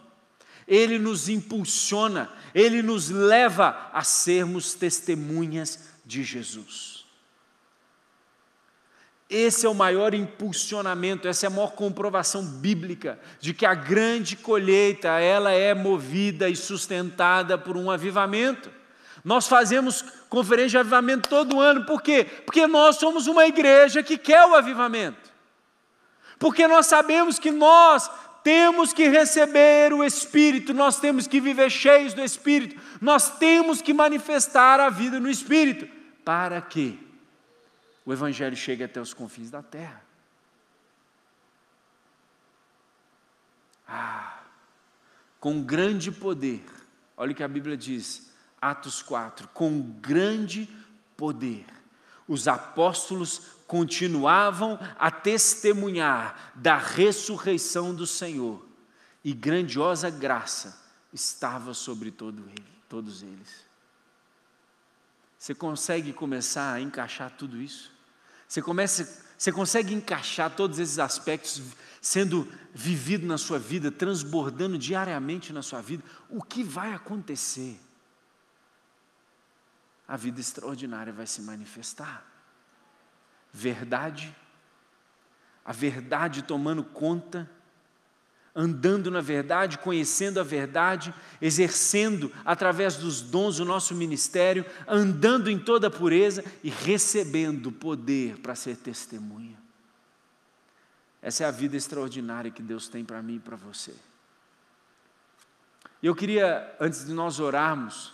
ele 0.67 0.99
nos 0.99 1.27
impulsiona, 1.27 2.31
ele 2.53 2.83
nos 2.83 3.09
leva 3.09 3.89
a 3.91 4.03
sermos 4.03 4.75
testemunhas 4.75 5.79
de 6.05 6.23
Jesus. 6.23 7.00
Esse 9.31 9.65
é 9.65 9.69
o 9.69 9.73
maior 9.73 10.13
impulsionamento, 10.13 11.25
essa 11.25 11.45
é 11.45 11.47
a 11.47 11.49
maior 11.49 11.71
comprovação 11.71 12.43
bíblica 12.43 13.17
de 13.39 13.53
que 13.53 13.65
a 13.65 13.73
grande 13.73 14.35
colheita, 14.35 15.07
ela 15.21 15.53
é 15.53 15.73
movida 15.73 16.49
e 16.49 16.55
sustentada 16.55 17.57
por 17.57 17.77
um 17.77 17.89
avivamento. 17.89 18.69
Nós 19.23 19.47
fazemos 19.47 20.03
conferência 20.27 20.71
de 20.71 20.77
avivamento 20.79 21.29
todo 21.29 21.61
ano, 21.61 21.85
por 21.85 22.01
quê? 22.01 22.25
Porque 22.45 22.67
nós 22.67 22.97
somos 22.97 23.25
uma 23.25 23.47
igreja 23.47 24.03
que 24.03 24.17
quer 24.17 24.45
o 24.45 24.53
avivamento. 24.53 25.31
Porque 26.37 26.67
nós 26.67 26.87
sabemos 26.87 27.39
que 27.39 27.51
nós 27.51 28.11
temos 28.43 28.91
que 28.91 29.07
receber 29.07 29.93
o 29.93 30.03
Espírito, 30.03 30.73
nós 30.73 30.99
temos 30.99 31.25
que 31.25 31.39
viver 31.39 31.69
cheios 31.69 32.13
do 32.13 32.21
Espírito, 32.21 32.75
nós 32.99 33.37
temos 33.37 33.81
que 33.81 33.93
manifestar 33.93 34.81
a 34.81 34.89
vida 34.89 35.21
no 35.21 35.29
Espírito, 35.29 35.87
para 36.25 36.59
que 36.59 37.10
o 38.05 38.11
Evangelho 38.11 38.55
chegue 38.55 38.83
até 38.83 38.99
os 38.99 39.13
confins 39.13 39.49
da 39.49 39.61
terra. 39.61 40.03
Ah, 43.87 44.43
com 45.39 45.61
grande 45.61 46.11
poder, 46.11 46.63
olha 47.17 47.31
o 47.31 47.35
que 47.35 47.43
a 47.43 47.47
Bíblia 47.47 47.75
diz: 47.75 48.31
Atos 48.61 49.01
4, 49.01 49.47
com 49.49 49.81
grande 49.81 50.69
poder, 51.17 51.65
os 52.27 52.47
apóstolos 52.47 53.41
continuavam 53.67 54.79
a 54.97 55.09
testemunhar 55.09 56.51
da 56.55 56.77
ressurreição 56.77 57.93
do 57.93 58.07
Senhor, 58.07 58.65
e 59.23 59.33
grandiosa 59.33 60.09
graça 60.09 60.81
estava 61.13 61.73
sobre 61.73 62.11
todo 62.11 62.49
ele, 62.49 62.67
todos 62.87 63.21
eles. 63.21 63.65
Você 65.37 65.55
consegue 65.55 66.13
começar 66.13 66.71
a 66.73 66.79
encaixar 66.79 67.31
tudo 67.31 67.59
isso? 67.59 67.90
Você, 68.51 68.61
começa, 68.61 69.23
você 69.37 69.51
consegue 69.51 69.93
encaixar 69.93 70.49
todos 70.49 70.79
esses 70.79 70.99
aspectos 70.99 71.61
sendo 72.01 72.51
vivido 72.73 73.25
na 73.25 73.37
sua 73.37 73.57
vida, 73.57 73.89
transbordando 73.89 74.77
diariamente 74.77 75.53
na 75.53 75.61
sua 75.61 75.81
vida? 75.81 76.03
O 76.29 76.41
que 76.41 76.63
vai 76.63 76.93
acontecer? 76.93 77.79
a 80.11 80.17
vida 80.17 80.41
extraordinária 80.41 81.13
vai 81.13 81.25
se 81.25 81.41
manifestar. 81.41 82.29
Verdade, 83.53 84.35
a 85.63 85.71
verdade 85.71 86.41
tomando 86.41 86.83
conta, 86.83 87.49
andando 88.55 89.09
na 89.09 89.21
verdade, 89.21 89.77
conhecendo 89.77 90.39
a 90.39 90.43
verdade, 90.43 91.13
exercendo 91.41 92.31
através 92.43 92.97
dos 92.97 93.21
dons 93.21 93.59
o 93.59 93.65
nosso 93.65 93.95
ministério, 93.95 94.65
andando 94.87 95.49
em 95.49 95.57
toda 95.57 95.87
a 95.87 95.91
pureza 95.91 96.43
e 96.63 96.69
recebendo 96.69 97.71
poder 97.71 98.37
para 98.37 98.55
ser 98.55 98.77
testemunha. 98.77 99.57
Essa 101.21 101.43
é 101.43 101.47
a 101.47 101.51
vida 101.51 101.77
extraordinária 101.77 102.51
que 102.51 102.63
Deus 102.63 102.87
tem 102.87 103.05
para 103.05 103.21
mim 103.21 103.35
e 103.35 103.39
para 103.39 103.55
você. 103.55 103.93
E 106.01 106.07
eu 106.07 106.15
queria, 106.15 106.75
antes 106.79 107.05
de 107.05 107.13
nós 107.13 107.39
orarmos, 107.39 108.11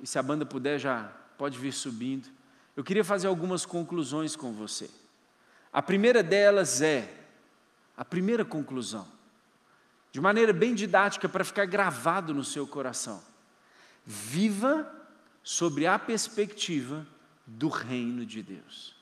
e 0.00 0.06
se 0.06 0.18
a 0.18 0.22
banda 0.22 0.46
puder 0.46 0.78
já 0.78 1.12
pode 1.36 1.58
vir 1.58 1.72
subindo, 1.72 2.28
eu 2.76 2.84
queria 2.84 3.04
fazer 3.04 3.26
algumas 3.26 3.66
conclusões 3.66 4.36
com 4.36 4.52
você. 4.52 4.88
A 5.72 5.82
primeira 5.82 6.22
delas 6.22 6.80
é, 6.80 7.12
a 7.96 8.04
primeira 8.04 8.44
conclusão, 8.44 9.06
de 10.12 10.20
maneira 10.20 10.52
bem 10.52 10.74
didática 10.74 11.28
para 11.28 11.44
ficar 11.44 11.64
gravado 11.64 12.34
no 12.34 12.44
seu 12.44 12.66
coração. 12.66 13.22
Viva 14.04 14.86
sobre 15.42 15.86
a 15.86 15.98
perspectiva 15.98 17.06
do 17.46 17.68
reino 17.68 18.26
de 18.26 18.42
Deus. 18.42 18.94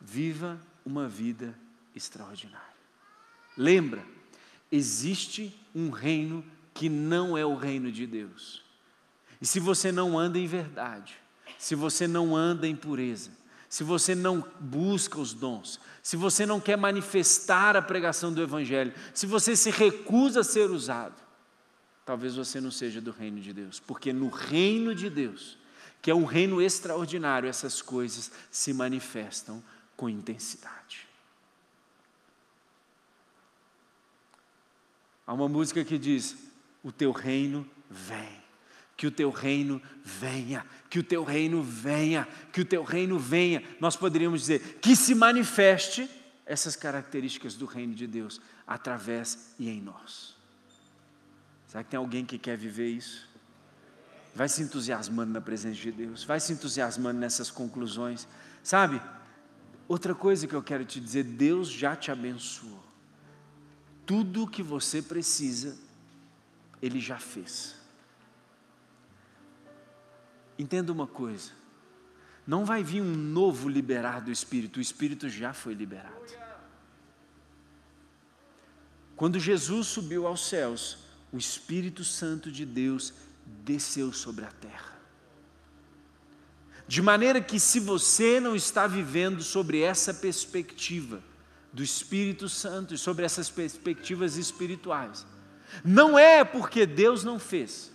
Viva 0.00 0.58
uma 0.84 1.06
vida 1.06 1.54
extraordinária. 1.94 2.66
Lembra, 3.56 4.02
existe 4.72 5.54
um 5.74 5.90
reino 5.90 6.42
que 6.72 6.88
não 6.88 7.36
é 7.36 7.44
o 7.44 7.54
reino 7.54 7.92
de 7.92 8.06
Deus. 8.06 8.64
E 9.40 9.46
se 9.46 9.60
você 9.60 9.92
não 9.92 10.18
anda 10.18 10.38
em 10.38 10.46
verdade, 10.46 11.14
se 11.58 11.74
você 11.74 12.08
não 12.08 12.34
anda 12.34 12.66
em 12.66 12.74
pureza, 12.74 13.30
se 13.70 13.84
você 13.84 14.16
não 14.16 14.44
busca 14.58 15.20
os 15.20 15.32
dons, 15.32 15.78
se 16.02 16.16
você 16.16 16.44
não 16.44 16.60
quer 16.60 16.76
manifestar 16.76 17.76
a 17.76 17.80
pregação 17.80 18.32
do 18.32 18.42
Evangelho, 18.42 18.92
se 19.14 19.26
você 19.26 19.54
se 19.54 19.70
recusa 19.70 20.40
a 20.40 20.44
ser 20.44 20.68
usado, 20.68 21.14
talvez 22.04 22.34
você 22.34 22.60
não 22.60 22.72
seja 22.72 23.00
do 23.00 23.12
reino 23.12 23.40
de 23.40 23.52
Deus, 23.52 23.78
porque 23.78 24.12
no 24.12 24.28
reino 24.28 24.92
de 24.92 25.08
Deus, 25.08 25.56
que 26.02 26.10
é 26.10 26.14
um 26.14 26.24
reino 26.24 26.60
extraordinário, 26.60 27.48
essas 27.48 27.80
coisas 27.80 28.32
se 28.50 28.72
manifestam 28.74 29.62
com 29.96 30.08
intensidade. 30.08 31.06
Há 35.24 35.32
uma 35.32 35.48
música 35.48 35.84
que 35.84 35.96
diz: 35.96 36.36
O 36.82 36.90
teu 36.90 37.12
reino 37.12 37.64
vem 37.88 38.39
que 39.00 39.06
o 39.06 39.10
teu 39.10 39.30
reino 39.30 39.80
venha, 40.04 40.62
que 40.90 40.98
o 40.98 41.02
teu 41.02 41.24
reino 41.24 41.62
venha, 41.62 42.28
que 42.52 42.60
o 42.60 42.64
teu 42.66 42.82
reino 42.82 43.18
venha. 43.18 43.64
Nós 43.80 43.96
poderíamos 43.96 44.42
dizer 44.42 44.78
que 44.78 44.94
se 44.94 45.14
manifeste 45.14 46.06
essas 46.44 46.76
características 46.76 47.54
do 47.54 47.64
reino 47.64 47.94
de 47.94 48.06
Deus 48.06 48.42
através 48.66 49.54
e 49.58 49.70
em 49.70 49.80
nós. 49.80 50.36
Será 51.66 51.82
que 51.82 51.88
tem 51.88 51.96
alguém 51.96 52.26
que 52.26 52.36
quer 52.36 52.58
viver 52.58 52.90
isso? 52.90 53.26
Vai 54.34 54.50
se 54.50 54.62
entusiasmando 54.62 55.32
na 55.32 55.40
presença 55.40 55.80
de 55.80 55.90
Deus, 55.90 56.22
vai 56.22 56.38
se 56.38 56.52
entusiasmando 56.52 57.20
nessas 57.20 57.50
conclusões. 57.50 58.28
Sabe, 58.62 59.00
outra 59.88 60.14
coisa 60.14 60.46
que 60.46 60.54
eu 60.54 60.62
quero 60.62 60.84
te 60.84 61.00
dizer: 61.00 61.24
Deus 61.24 61.70
já 61.70 61.96
te 61.96 62.10
abençoou. 62.10 62.84
Tudo 64.04 64.42
o 64.42 64.46
que 64.46 64.62
você 64.62 65.00
precisa, 65.00 65.74
Ele 66.82 67.00
já 67.00 67.18
fez. 67.18 67.79
Entenda 70.60 70.92
uma 70.92 71.06
coisa: 71.06 71.52
não 72.46 72.66
vai 72.66 72.84
vir 72.84 73.00
um 73.00 73.14
novo 73.14 73.66
liberar 73.66 74.20
do 74.20 74.30
Espírito, 74.30 74.76
o 74.76 74.82
Espírito 74.82 75.26
já 75.26 75.54
foi 75.54 75.72
liberado. 75.72 76.20
Quando 79.16 79.38
Jesus 79.38 79.86
subiu 79.86 80.26
aos 80.26 80.46
céus, 80.46 80.98
o 81.32 81.38
Espírito 81.38 82.04
Santo 82.04 82.52
de 82.52 82.66
Deus 82.66 83.14
desceu 83.46 84.12
sobre 84.12 84.44
a 84.44 84.50
terra. 84.50 85.00
De 86.86 87.00
maneira 87.00 87.40
que, 87.40 87.58
se 87.58 87.80
você 87.80 88.38
não 88.38 88.54
está 88.54 88.86
vivendo 88.86 89.42
sobre 89.42 89.80
essa 89.80 90.12
perspectiva 90.12 91.22
do 91.72 91.82
Espírito 91.82 92.50
Santo 92.50 92.92
e 92.92 92.98
sobre 92.98 93.24
essas 93.24 93.48
perspectivas 93.48 94.36
espirituais, 94.36 95.26
não 95.82 96.18
é 96.18 96.44
porque 96.44 96.84
Deus 96.84 97.24
não 97.24 97.38
fez, 97.38 97.90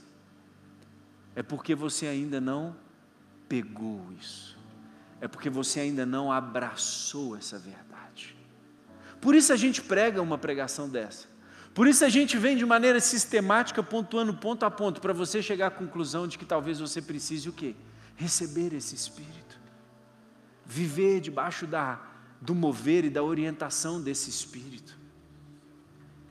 é 1.36 1.44
porque 1.44 1.76
você 1.76 2.08
ainda 2.08 2.40
não 2.40 2.76
pegou 3.48 4.02
isso. 4.20 4.58
É 5.20 5.28
porque 5.28 5.50
você 5.50 5.80
ainda 5.82 6.06
não 6.06 6.32
abraçou 6.32 7.36
essa 7.36 7.60
verdade. 7.60 8.36
Por 9.20 9.36
isso 9.36 9.52
a 9.52 9.56
gente 9.56 9.82
prega 9.82 10.22
uma 10.22 10.38
pregação 10.38 10.90
dessa. 10.90 11.28
Por 11.74 11.88
isso 11.88 12.06
a 12.06 12.10
gente 12.10 12.38
vem 12.38 12.56
de 12.56 12.66
maneira 12.66 13.02
sistemática, 13.02 13.84
pontuando 13.84 14.34
ponto 14.34 14.64
a 14.66 14.72
ponto, 14.72 15.02
para 15.02 15.12
você 15.12 15.42
chegar 15.42 15.68
à 15.68 15.72
conclusão 15.72 16.26
de 16.26 16.38
que 16.38 16.46
talvez 16.46 16.80
você 16.80 17.02
precise 17.02 17.50
o 17.50 17.54
quê? 17.54 17.76
Receber 18.16 18.74
esse 18.74 18.96
Espírito. 18.96 19.60
Viver 20.66 21.20
debaixo 21.20 21.68
da, 21.68 22.02
do 22.40 22.56
mover 22.56 23.04
e 23.04 23.10
da 23.10 23.22
orientação 23.22 24.02
desse 24.02 24.30
Espírito. 24.30 24.98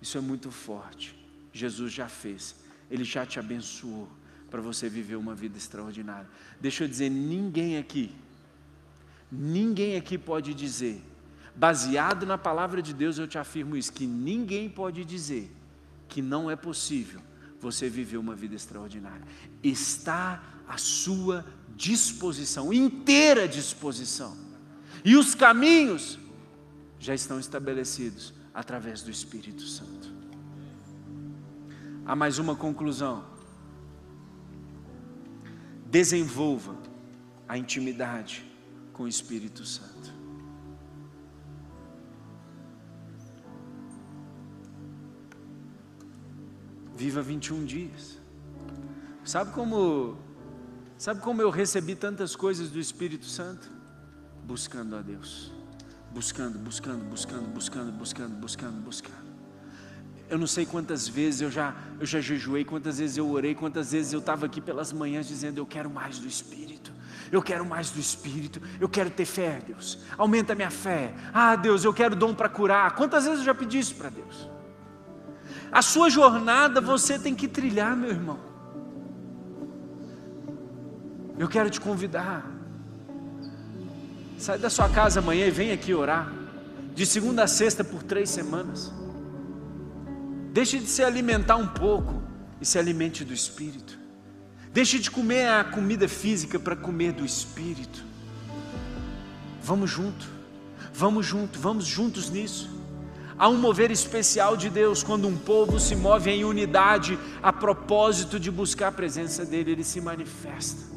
Isso 0.01 0.17
é 0.17 0.21
muito 0.21 0.51
forte. 0.51 1.15
Jesus 1.53 1.93
já 1.93 2.09
fez, 2.09 2.57
Ele 2.91 3.05
já 3.05 3.27
te 3.27 3.39
abençoou 3.39 4.09
para 4.55 4.63
você 4.63 4.89
viver 4.89 5.17
uma 5.17 5.35
vida 5.35 5.59
extraordinária. 5.59 6.29
Deixa 6.61 6.85
eu 6.85 6.89
dizer, 6.89 7.11
ninguém 7.11 7.77
aqui, 7.77 8.15
ninguém 9.29 9.97
aqui 9.97 10.17
pode 10.17 10.55
dizer 10.55 11.03
baseado 11.57 12.25
na 12.25 12.39
palavra 12.39 12.81
de 12.81 12.95
Deus, 12.95 13.19
eu 13.19 13.27
te 13.27 13.37
afirmo 13.37 13.77
isso: 13.77 13.93
que 13.93 14.07
ninguém 14.07 14.71
pode 14.71 15.05
dizer 15.05 15.51
que 16.07 16.23
não 16.23 16.49
é 16.49 16.55
possível 16.55 17.21
você 17.59 17.89
viver 17.89 18.17
uma 18.17 18.37
vida 18.37 18.55
extraordinária. 18.55 19.27
Está 19.61 20.41
à 20.69 20.79
sua 20.79 21.45
disposição, 21.75 22.73
inteira 22.73 23.49
disposição. 23.49 24.37
E 25.05 25.17
os 25.17 25.35
caminhos 25.35 26.17
já 27.01 27.13
estão 27.13 27.41
estabelecidos 27.41 28.33
através 28.55 29.03
do 29.03 29.11
Espírito 29.11 29.63
Santo. 29.63 30.15
Há 32.07 32.15
mais 32.15 32.39
uma 32.39 32.55
conclusão. 32.55 33.34
Desenvolva 35.95 36.77
a 37.47 37.57
intimidade 37.57 38.45
com 38.93 39.05
o 39.05 39.09
Espírito 39.09 39.65
Santo. 39.65 40.13
Viva 46.97 47.23
21 47.23 47.65
dias. 47.65 48.19
Sabe 49.23 49.53
como 49.53 50.17
Sabe 50.99 51.21
como 51.21 51.41
eu 51.41 51.49
recebi 51.49 51.95
tantas 51.95 52.35
coisas 52.35 52.71
do 52.71 52.81
Espírito 52.81 53.27
Santo? 53.27 53.71
Buscando 54.45 54.97
a 54.97 55.01
Deus. 55.01 55.53
Buscando, 56.13 56.59
buscando, 56.59 57.05
buscando, 57.05 57.47
buscando, 57.53 57.93
buscando, 57.93 58.35
buscando, 58.35 58.81
buscando. 58.81 59.24
Eu 60.35 60.39
não 60.39 60.49
sei 60.49 60.67
quantas 60.67 61.07
vezes 61.07 61.43
eu 61.43 61.49
já, 61.49 61.73
eu 62.01 62.05
já 62.05 62.21
jejuei, 62.21 62.65
quantas 62.65 62.99
vezes 62.99 63.17
eu 63.17 63.31
orei, 63.31 63.55
quantas 63.55 63.93
vezes 63.93 64.13
eu 64.13 64.19
estava 64.19 64.47
aqui 64.47 64.61
pelas 64.61 64.93
manhãs 64.93 65.29
dizendo: 65.29 65.59
Eu 65.59 65.65
quero 65.65 65.89
mais 65.89 66.19
do 66.19 66.27
Espírito, 66.27 66.91
eu 67.31 67.41
quero 67.41 67.65
mais 67.65 67.93
do 67.93 68.01
Espírito, 68.01 68.61
eu 68.81 68.89
quero 68.89 69.11
ter 69.11 69.27
fé, 69.27 69.63
Deus, 69.65 70.01
aumenta 70.19 70.53
a 70.53 70.57
minha 70.57 70.73
fé. 70.73 71.15
Ah, 71.33 71.55
Deus, 71.55 71.85
eu 71.85 71.95
quero 71.95 72.17
dom 72.17 72.35
para 72.35 72.49
curar. 72.49 72.97
Quantas 72.97 73.27
vezes 73.27 73.39
eu 73.39 73.45
já 73.45 73.55
pedi 73.55 73.79
isso 73.79 73.95
para 73.95 74.09
Deus? 74.09 74.51
A 75.71 75.81
sua 75.81 76.11
jornada 76.11 76.81
você 76.81 77.17
tem 77.17 77.33
que 77.33 77.47
trilhar, 77.47 77.97
meu 77.97 78.11
irmão. 78.11 78.41
Eu 81.39 81.47
quero 81.47 81.71
te 81.71 81.81
convidar. 81.81 82.45
Sai 84.37 84.59
da 84.59 84.69
sua 84.69 84.89
casa 84.89 85.21
amanhã 85.21 85.47
e 85.47 85.53
vem 85.53 85.71
aqui 85.71 85.95
orar. 85.95 86.33
De 86.93 87.07
segunda 87.07 87.45
a 87.45 87.47
sexta 87.47 87.85
por 87.85 88.03
três 88.03 88.31
semanas. 88.31 89.04
Deixe 90.55 90.79
de 90.79 90.87
se 90.87 91.03
alimentar 91.03 91.57
um 91.57 91.67
pouco 91.67 92.23
e 92.61 92.65
se 92.65 92.79
alimente 92.79 93.25
do 93.25 93.35
Espírito. 93.35 93.99
Deixe 94.73 95.01
de 95.01 95.11
comer 95.11 95.49
a 95.49 95.65
comida 95.65 96.07
física 96.09 96.61
para 96.61 96.77
comer 96.77 97.11
do 97.11 97.25
Espírito. 97.25 98.05
Vamos 99.61 99.91
junto, 99.91 100.25
vamos 100.93 101.27
junto, 101.27 101.59
vamos 101.59 101.85
juntos 101.85 102.31
nisso. 102.31 102.71
Há 103.37 103.49
um 103.49 103.57
mover 103.57 103.91
especial 103.91 104.57
de 104.57 104.71
Deus 104.71 105.03
quando 105.03 105.27
um 105.27 105.37
povo 105.37 105.81
se 105.81 105.97
move 105.97 106.31
em 106.31 106.45
unidade 106.45 107.19
a 107.43 107.53
propósito 107.53 108.39
de 108.39 108.49
buscar 108.49 108.89
a 108.89 108.93
presença 108.93 109.45
dEle, 109.45 109.73
Ele 109.73 109.83
se 109.83 110.01
manifesta. 110.01 110.95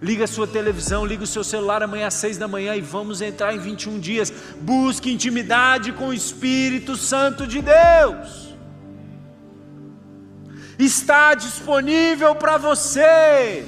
Liga 0.00 0.24
a 0.24 0.26
sua 0.26 0.46
televisão, 0.46 1.04
liga 1.04 1.24
o 1.24 1.26
seu 1.26 1.44
celular 1.44 1.82
amanhã 1.82 2.06
às 2.06 2.14
seis 2.14 2.38
da 2.38 2.48
manhã 2.48 2.74
e 2.74 2.80
vamos 2.80 3.20
entrar 3.20 3.54
em 3.54 3.58
21 3.58 4.00
dias. 4.00 4.32
Busque 4.62 5.12
intimidade 5.12 5.92
com 5.92 6.08
o 6.08 6.14
Espírito 6.14 6.96
Santo 6.96 7.46
de 7.46 7.60
Deus. 7.60 8.45
Está 10.78 11.34
disponível 11.34 12.34
para 12.34 12.58
você. 12.58 13.64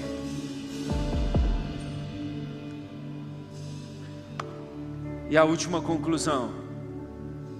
E 5.31 5.37
a 5.37 5.45
última 5.45 5.81
conclusão 5.81 6.69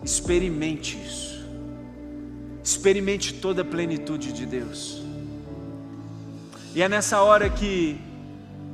Experimente 0.09 0.99
isso. 1.05 1.45
Experimente 2.63 3.35
toda 3.35 3.63
a 3.63 3.65
plenitude 3.65 4.33
de 4.33 4.47
Deus. 4.47 5.03
E 6.75 6.83
é 6.83 6.89
nessa 6.89 7.21
hora 7.23 7.51
que 7.51 8.01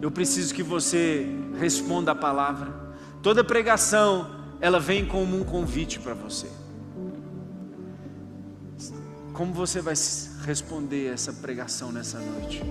eu 0.02 0.10
preciso 0.10 0.54
que 0.54 0.62
você 0.62 1.26
responda 1.58 2.12
a 2.12 2.14
palavra. 2.14 2.72
Toda 3.22 3.42
pregação, 3.42 4.30
ela 4.60 4.78
vem 4.78 5.06
como 5.06 5.36
um 5.36 5.44
convite 5.44 5.98
para 5.98 6.14
você. 6.14 6.48
Como 9.34 9.52
você 9.52 9.80
vai 9.80 9.94
responder 10.46 11.12
essa 11.12 11.32
pregação 11.32 11.90
nessa 11.90 12.20
noite? 12.20 12.62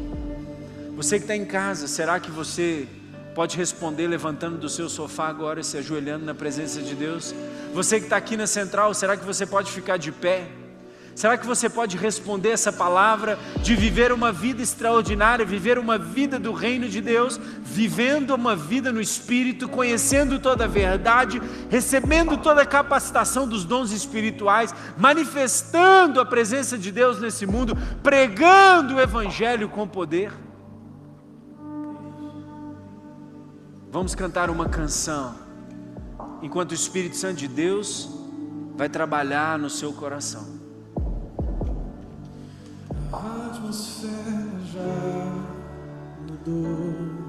Você 0.96 1.18
que 1.18 1.26
está 1.26 1.36
em 1.36 1.44
casa, 1.44 1.90
será 1.90 2.22
que 2.22 2.32
você 2.32 2.88
pode 3.36 3.58
responder 3.58 4.08
levantando 4.08 4.58
do 4.58 4.70
seu 4.70 4.88
sofá 4.88 5.28
agora 5.28 5.60
e 5.60 5.64
se 5.64 5.78
ajoelhando 5.78 6.24
na 6.24 6.34
presença 6.34 6.82
de 6.82 6.96
Deus? 6.96 7.36
Você 7.74 8.00
que 8.00 8.06
está 8.06 8.16
aqui 8.16 8.38
na 8.38 8.48
central, 8.48 8.94
será 8.94 9.18
que 9.18 9.26
você 9.26 9.46
pode 9.46 9.74
ficar 9.74 9.98
de 9.98 10.10
pé? 10.14 10.48
Será 11.16 11.38
que 11.38 11.46
você 11.46 11.70
pode 11.70 11.96
responder 11.96 12.50
essa 12.50 12.74
palavra 12.74 13.38
de 13.62 13.76
viver 13.76 14.12
uma 14.12 14.32
vida 14.32 14.64
extraordinária, 14.64 15.46
viver 15.46 15.78
uma 15.78 15.98
vida 15.98 16.40
do 16.40 16.52
reino 16.52 16.90
de 16.90 17.02
Deus, 17.02 17.40
vivendo 17.62 18.32
uma 18.32 18.56
vida 18.56 18.92
no 18.92 19.00
Espírito, 19.00 19.70
conhecendo 19.70 20.40
toda 20.40 20.64
a 20.64 20.68
verdade, 20.68 21.40
recebendo 21.70 22.38
toda 22.38 22.64
a 22.64 22.66
capacitação 22.66 23.48
dos 23.48 23.64
dons 23.64 23.92
espirituais, 23.92 24.74
manifestando 24.98 26.20
a 26.20 26.26
presença 26.26 26.78
de 26.78 26.92
Deus 26.92 27.20
nesse 27.20 27.46
mundo, 27.46 27.78
pregando 28.02 28.96
o 28.96 29.00
Evangelho 29.00 29.70
com 29.70 29.88
poder? 29.88 30.32
Vamos 33.92 34.16
cantar 34.16 34.50
uma 34.50 34.68
canção 34.68 35.36
enquanto 36.42 36.72
o 36.72 36.76
Espírito 36.76 37.16
Santo 37.16 37.36
de 37.36 37.48
Deus 37.48 38.10
vai 38.76 38.90
trabalhar 38.90 39.60
no 39.60 39.70
seu 39.70 39.94
coração. 39.94 40.63
A 43.14 43.46
atmosfera 43.46 44.50
já 44.74 44.82
mudou. 46.28 47.23